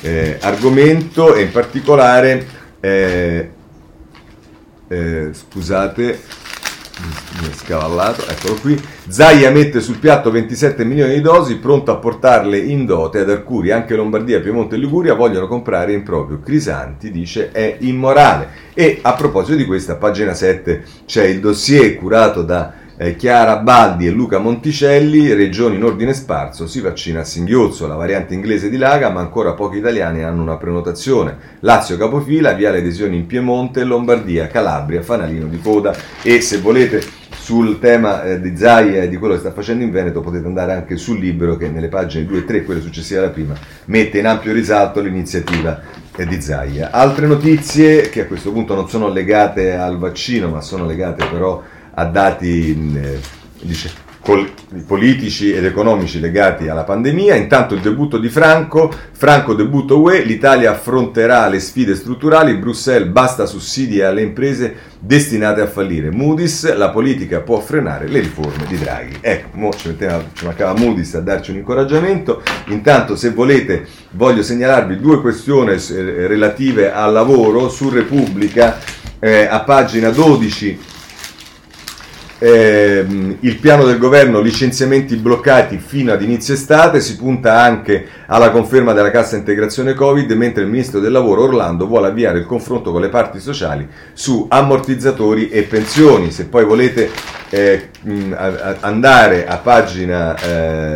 [0.00, 2.46] eh, argomento e in particolare,
[2.80, 3.50] eh,
[4.88, 6.20] eh scusate,
[7.54, 8.80] scavallato, eccolo qui.
[9.08, 13.70] Zaia mette sul piatto 27 milioni di dosi, pronto a portarle in dote ad Arcuri.
[13.70, 16.40] Anche Lombardia, Piemonte e Liguria vogliono comprare in proprio.
[16.40, 18.48] Crisanti dice è immorale.
[18.74, 23.58] E a proposito di questa, a pagina 7 c'è il dossier curato da eh, Chiara
[23.58, 28.68] Baldi e Luca Monticelli, regioni in ordine sparso, si vaccina a singhiozzo, la variante inglese
[28.68, 31.36] di Laga, ma ancora pochi italiani hanno una prenotazione.
[31.60, 37.00] Lazio capofila, via le adesioni in Piemonte, Lombardia, Calabria, fanalino di coda e se volete
[37.30, 40.72] sul tema eh, di Zaia e di quello che sta facendo in Veneto potete andare
[40.72, 43.54] anche sul libro che nelle pagine 2 e 3, quelle successive alla prima,
[43.86, 45.80] mette in ampio risalto l'iniziativa
[46.16, 46.90] eh, di Zaia.
[46.90, 51.62] Altre notizie che a questo punto non sono legate al vaccino ma sono legate però
[51.62, 53.18] a dati eh,
[53.62, 53.90] dice,
[54.20, 54.46] col,
[54.86, 57.34] politici ed economici legati alla pandemia.
[57.34, 63.46] Intanto il debutto di Franco, Franco debutto UE, l'Italia affronterà le sfide strutturali, Bruxelles basta
[63.46, 66.10] sussidi alle imprese destinate a fallire.
[66.10, 69.16] Moody's, la politica può frenare le riforme di Draghi.
[69.20, 72.42] Ecco, mo ci, metteva, ci mancava Moody's a darci un incoraggiamento.
[72.66, 78.78] Intanto se volete voglio segnalarvi due questioni eh, relative al lavoro su Repubblica
[79.20, 80.96] eh, a pagina 12
[82.38, 83.04] eh,
[83.40, 88.92] il piano del governo licenziamenti bloccati fino ad inizio estate, si punta anche alla conferma
[88.92, 93.00] della cassa integrazione Covid, mentre il ministro del lavoro Orlando vuole avviare il confronto con
[93.00, 96.30] le parti sociali su ammortizzatori e pensioni.
[96.30, 97.10] Se poi volete
[97.48, 97.88] eh,
[98.80, 100.36] andare a pagina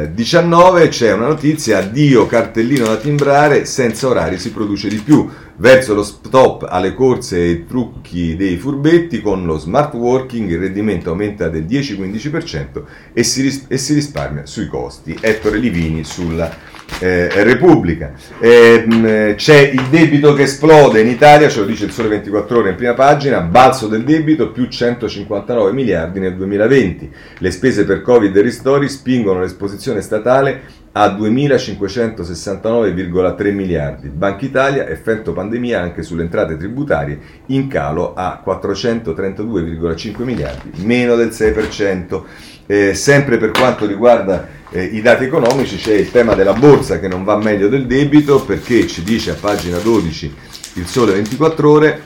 [0.02, 5.28] eh, 19 c'è una notizia, addio cartellino da timbrare, senza orari si produce di più
[5.56, 10.58] verso lo stop alle corse e ai trucchi dei furbetti con lo smart working il
[10.58, 15.16] rendimento aumenta del 10-15% e si, ris- e si risparmia sui costi.
[15.20, 16.50] Ettore Livini sulla
[16.98, 18.12] eh, Repubblica.
[18.38, 22.70] Eh, c'è il debito che esplode in Italia, ce lo dice il Sole 24 Ore
[22.70, 27.10] in prima pagina, balzo del debito più 159 miliardi nel 2020.
[27.38, 34.08] Le spese per Covid e ristori spingono l'esposizione statale a 2.569,3 miliardi.
[34.08, 41.28] Banca Italia, effetto pandemia anche sulle entrate tributarie, in calo a 432,5 miliardi, meno del
[41.28, 42.22] 6%.
[42.66, 47.08] Eh, sempre per quanto riguarda eh, i dati economici c'è il tema della borsa che
[47.08, 50.34] non va meglio del debito perché ci dice a pagina 12
[50.74, 52.02] il sole 24 ore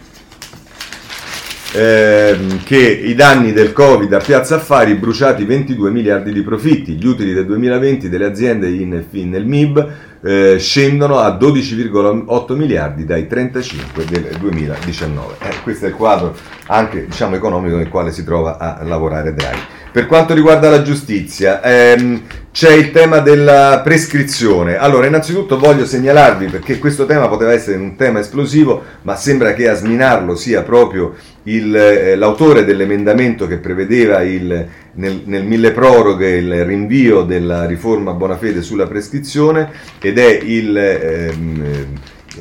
[1.73, 7.07] ehm, che i danni del Covid a Piazza Affari bruciati 22 miliardi di profitti, gli
[7.07, 9.89] utili del 2020 delle aziende in, in, nel MIB
[10.23, 15.35] eh, scendono a 12,8 miliardi dai 35 del 2019.
[15.41, 16.35] Eh, questo è il quadro
[16.67, 19.61] anche diciamo, economico nel quale si trova a lavorare Draghi.
[19.93, 22.22] Per quanto riguarda la giustizia, ehm,
[22.53, 24.76] c'è il tema della prescrizione.
[24.76, 29.68] Allora, innanzitutto voglio segnalarvi, perché questo tema poteva essere un tema esplosivo, ma sembra che
[29.68, 31.14] a sminarlo sia proprio
[31.45, 38.12] il, eh, l'autore dell'emendamento che prevedeva il, nel, nel mille proroghe il rinvio della riforma
[38.12, 39.70] Bonafede sulla prescrizione
[40.01, 40.76] ed è il...
[40.76, 41.64] Ehm,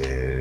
[0.01, 0.34] eh,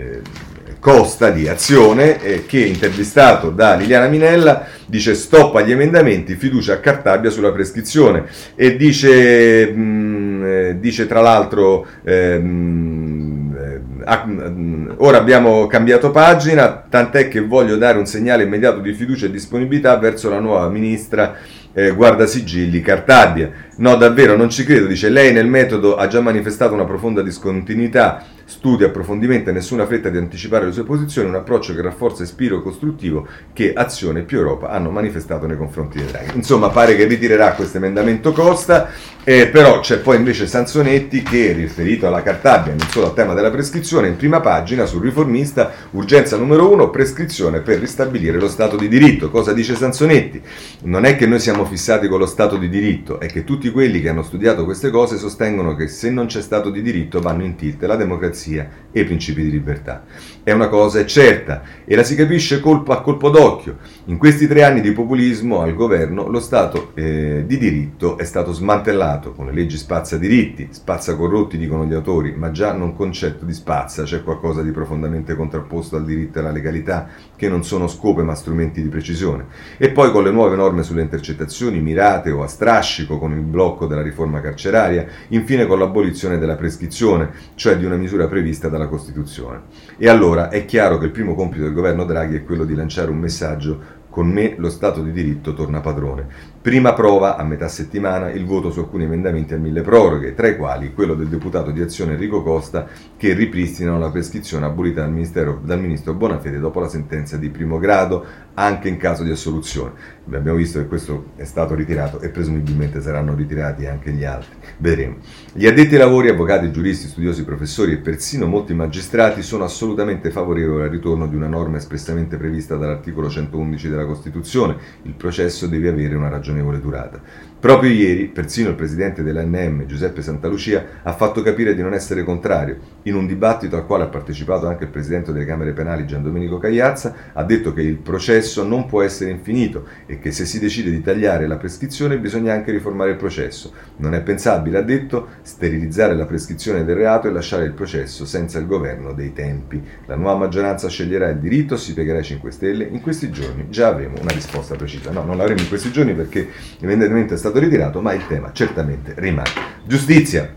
[0.85, 6.76] Costa di Azione, eh, che intervistato da Liliana Minella dice stop agli emendamenti, fiducia a
[6.76, 11.87] Cartabia sulla prescrizione e dice, mh, mm, eh, dice tra l'altro...
[12.05, 18.80] Ehm, eh, ah, mm, ora abbiamo cambiato pagina, tant'è che voglio dare un segnale immediato
[18.80, 21.35] di fiducia e disponibilità verso la nuova ministra
[21.72, 23.51] eh, Guardasigilli Cartabia.
[23.78, 28.22] No, davvero, non ci credo, dice lei nel metodo ha già manifestato una profonda discontinuità
[28.45, 32.28] studi, approfondimento e nessuna fretta di anticipare le sue posizioni, un approccio che rafforza il
[32.28, 36.36] spirito costruttivo che Azione e più Europa hanno manifestato nei confronti di Draghi.
[36.36, 38.90] Insomma, pare che ritirerà questo emendamento Costa,
[39.24, 43.51] eh, però c'è poi invece Sansonetti che, riferito alla Cartabia non solo al tema della
[43.51, 48.88] prescrizione, in prima pagina sul riformista, urgenza numero uno, prescrizione per ristabilire lo Stato di
[48.88, 49.30] diritto.
[49.30, 50.42] Cosa dice Sansonetti?
[50.82, 54.01] Non è che noi siamo fissati con lo Stato di diritto, è che tutti quelli
[54.01, 57.57] che hanno studiato queste cose sostengono che se non c'è Stato di diritto vanno in
[57.57, 60.05] tilt la democrazia democrazia e i principi di libertà.
[60.45, 63.78] È una cosa è certa e la si capisce colpo a colpo d'occhio.
[64.05, 68.53] In questi tre anni di populismo al governo lo Stato eh, di diritto è stato
[68.53, 73.47] smantellato con le leggi spazza diritti, spazza corrotti dicono gli autori, ma già non concetto
[73.47, 77.88] di spazza, c'è qualcosa di profondamente contrapposto al diritto e alla legalità che non sono
[77.88, 79.47] scope ma strumenti di precisione.
[79.78, 83.86] E poi con le nuove norme sulle intercettazioni mirate o a strascico con il blocco
[83.86, 89.62] della riforma carceraria, infine con l'abolizione della prescrizione, cioè di una misura prevista dalla Costituzione.
[89.97, 93.11] E allora è chiaro che il primo compito del governo Draghi è quello di lanciare
[93.11, 96.53] un messaggio con me lo Stato di diritto torna padrone.
[96.65, 100.57] Prima prova a metà settimana il voto su alcuni emendamenti a mille proroghe, tra i
[100.57, 102.87] quali quello del deputato di azione Enrico Costa
[103.19, 108.25] che ripristinano la prescrizione abolita dal, dal ministro Bonafede dopo la sentenza di primo grado,
[108.55, 109.93] anche in caso di assoluzione.
[110.27, 114.57] Abbiamo visto che questo è stato ritirato e presumibilmente saranno ritirati anche gli altri.
[114.79, 115.17] Vedremo.
[115.53, 120.85] Gli addetti ai lavori, avvocati, giuristi, studiosi, professori e persino molti magistrati sono assolutamente favorevoli
[120.85, 124.77] al ritorno di una norma espressamente prevista dall'articolo 111 della Costituzione.
[125.03, 127.20] Il processo deve avere una ragionevole durata.
[127.65, 132.77] Proprio ieri, persino il presidente dell'ANM, Giuseppe Santalucia, ha fatto capire di non essere contrario.
[133.05, 136.59] In un dibattito al quale ha partecipato anche il presidente delle Camere Penali, Gian Domenico
[136.59, 140.91] Cagliazza, ha detto che il processo non può essere infinito e che se si decide
[140.91, 143.73] di tagliare la prescrizione bisogna anche riformare il processo.
[143.97, 148.59] Non è pensabile, ha detto, sterilizzare la prescrizione del reato e lasciare il processo senza
[148.59, 149.83] il governo dei tempi.
[150.05, 152.85] La nuova maggioranza sceglierà il diritto, si piegherà ai 5 Stelle.
[152.85, 155.11] In questi giorni già avremo una risposta precisa.
[155.11, 156.47] No, non l'avremo in questi giorni perché
[156.81, 159.50] l'emendamento è stato stato ritirato, ma il tema certamente rimane.
[159.84, 160.52] Giustizia,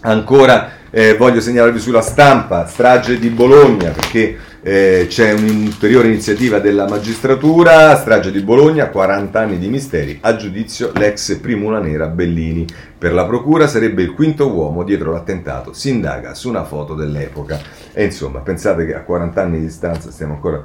[0.00, 6.88] ancora eh, voglio segnalarvi sulla stampa, strage di Bologna, perché eh, c'è un'ulteriore iniziativa della
[6.88, 12.66] magistratura, strage di Bologna, 40 anni di misteri, a giudizio l'ex primula nera Bellini.
[12.96, 17.60] Per la procura sarebbe il quinto uomo dietro l'attentato, si indaga su una foto dell'epoca.
[17.92, 20.62] E insomma, pensate che a 40 anni di distanza stiamo ancora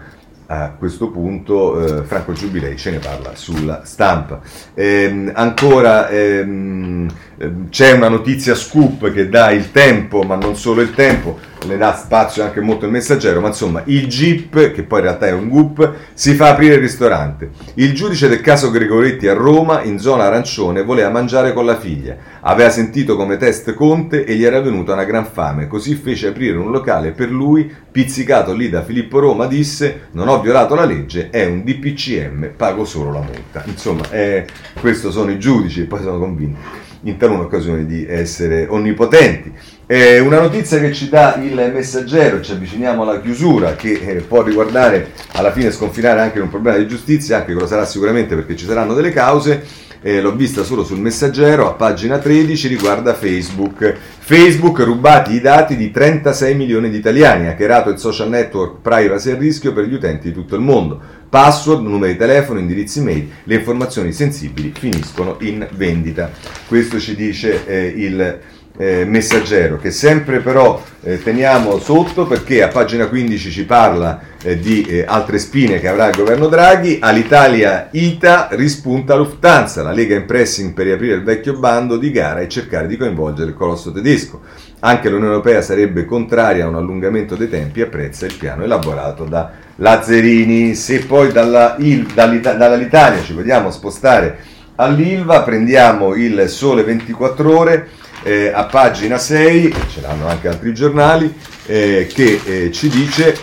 [0.47, 4.39] a questo punto eh, Franco Giubilei ce ne parla sulla stampa.
[4.73, 10.81] Ehm, ancora ehm, ehm, c'è una notizia scoop che dà il tempo, ma non solo
[10.81, 11.37] il tempo,
[11.67, 15.27] le dà spazio anche molto il messaggero, ma insomma il GIP, che poi in realtà
[15.27, 17.49] è un GUP, si fa aprire il ristorante.
[17.75, 22.15] Il giudice del caso Gregoretti a Roma, in zona arancione, voleva mangiare con la figlia.
[22.41, 26.57] Aveva sentito come test Conte e gli era venuta una gran fame, così fece aprire
[26.57, 31.29] un locale per lui, pizzicato lì da Filippo Roma, disse non ho violato la legge,
[31.29, 33.63] è un DPCM, pago solo la multa.
[33.65, 34.45] Insomma, eh,
[34.79, 39.53] questi sono i giudici e poi sono convinti in talune occasioni di essere onnipotenti.
[39.85, 44.41] Eh, una notizia che ci dà il messaggero, ci avviciniamo alla chiusura, che eh, può
[44.41, 48.35] riguardare alla fine sconfinare anche in un problema di giustizia, anche che lo sarà sicuramente
[48.35, 49.85] perché ci saranno delle cause.
[50.01, 53.95] Eh, l'ho vista solo sul messaggero, a pagina 13 riguarda Facebook.
[54.19, 59.37] Facebook rubati i dati di 36 milioni di italiani, hackerato il social network privacy a
[59.37, 60.99] rischio per gli utenti di tutto il mondo.
[61.29, 66.31] Password, numeri di telefono, indirizzi mail, le informazioni sensibili finiscono in vendita.
[66.67, 68.39] Questo ci dice eh, il
[68.77, 74.59] eh, messaggero che sempre però eh, teniamo sotto perché a pagina 15 ci parla eh,
[74.59, 80.15] di eh, altre spine che avrà il governo Draghi, all'Italia ITA rispunta Lufthansa, la Lega
[80.15, 83.91] in pressing per riaprire il vecchio bando di gara e cercare di coinvolgere il colosso
[83.91, 84.41] tedesco.
[84.79, 89.23] Anche l'Unione Europea sarebbe contraria a un allungamento dei tempi e apprezza il piano elaborato
[89.23, 90.75] da Lazzerini.
[90.75, 94.37] Se poi dalla, il, dall'Italia ci vogliamo spostare
[94.75, 97.89] all'Ilva, prendiamo il Sole 24 ore
[98.27, 101.33] eh, a pagina 6, ce l'hanno anche altri giornali,
[101.65, 103.37] eh, che eh, ci dice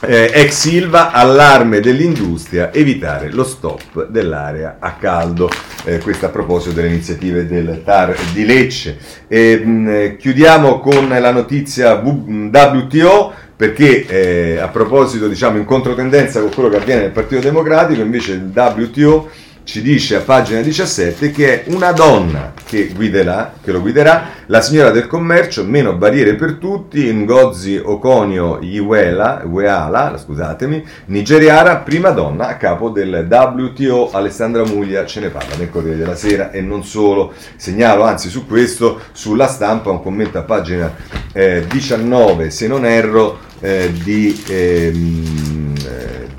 [0.00, 5.48] eh, ex Silva, allarme dell'industria, evitare lo stop dell'area a caldo.
[5.84, 8.98] Eh, questo a proposito delle iniziative del TAR di Lecce.
[9.28, 16.50] E, mh, chiudiamo con la notizia WTO perché eh, a proposito, diciamo, in controtendenza con
[16.52, 19.30] quello che avviene nel Partito Democratico, invece il WTO
[19.66, 24.60] ci dice a pagina 17 che è una donna che, guiderà, che lo guiderà, la
[24.60, 32.56] signora del commercio, meno barriere per tutti, Ngozi Okonio Iweala, scusatemi, nigeriana, prima donna a
[32.56, 37.32] capo del WTO, Alessandra Muglia ce ne parla nel Corriere della Sera e non solo,
[37.56, 40.94] segnalo anzi su questo, sulla stampa, un commento a pagina
[41.32, 44.44] eh, 19 se non erro, eh, di...
[44.46, 46.34] Ehm, eh,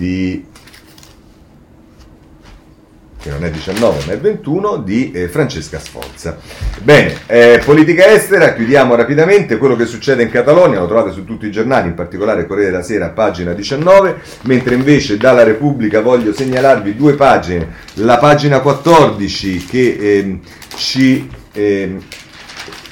[0.00, 0.46] di
[3.20, 6.38] che non è 19 ma è 21, di eh, Francesca Sforza.
[6.82, 11.46] Bene, eh, politica estera, chiudiamo rapidamente quello che succede in Catalogna, lo trovate su tutti
[11.46, 16.96] i giornali, in particolare Corriere della Sera, pagina 19, mentre invece dalla Repubblica voglio segnalarvi
[16.96, 20.38] due pagine, la pagina 14 che eh,
[20.76, 22.02] ci ehm,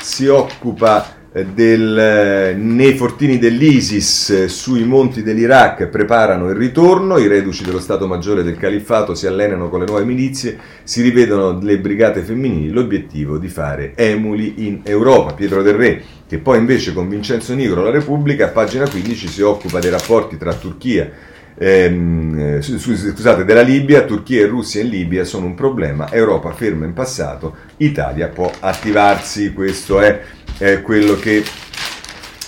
[0.00, 7.26] si occupa del, eh, nei fortini dell'ISIS eh, sui monti dell'Iraq preparano il ritorno, i
[7.26, 11.78] reduci dello Stato Maggiore del Califfato si allenano con le nuove milizie, si rivedono le
[11.78, 15.34] brigate femminili, l'obiettivo di fare emuli in Europa.
[15.34, 19.42] Pietro Del Re, che poi invece con Vincenzo Nigro, la Repubblica, a pagina 15 si
[19.42, 21.10] occupa dei rapporti tra Turchia
[21.58, 26.92] ehm, scusate, della Libia, Turchia e Russia in Libia sono un problema, Europa ferma in
[26.92, 30.20] passato, Italia può attivarsi, questo è
[30.58, 31.42] eh, quello che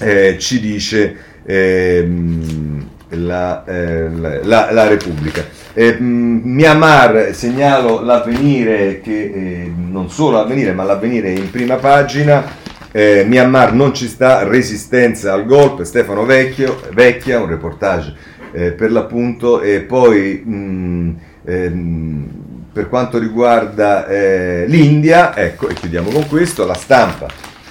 [0.01, 4.09] eh, ci dice ehm, la, eh,
[4.43, 5.45] la, la Repubblica.
[5.73, 12.59] Eh, Myanmar, segnalo l'avvenire, che eh, non solo l'avvenire, ma l'avvenire in prima pagina.
[12.93, 18.15] Eh, Myanmar non ci sta, resistenza al golpe, Stefano Vecchio, Vecchia, un reportage
[18.53, 22.29] eh, per l'appunto, e poi mh, ehm,
[22.73, 27.29] per quanto riguarda eh, l'India, ecco, e chiudiamo con questo, la stampa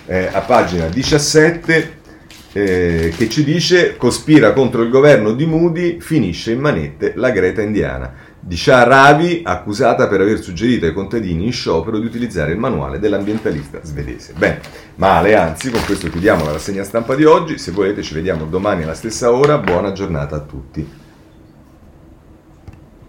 [0.09, 1.97] eh, a pagina 17
[2.51, 7.61] eh, che ci dice cospira contro il governo di Moody, finisce in manette la Greta
[7.61, 8.27] indiana.
[8.39, 12.97] Di Shah Ravi, accusata per aver suggerito ai contadini in sciopero di utilizzare il manuale
[12.97, 14.33] dell'ambientalista svedese.
[14.35, 14.61] Bene,
[14.95, 17.59] male, anzi, con questo chiudiamo la rassegna stampa di oggi.
[17.59, 19.59] Se volete ci vediamo domani alla stessa ora.
[19.59, 21.08] Buona giornata a tutti.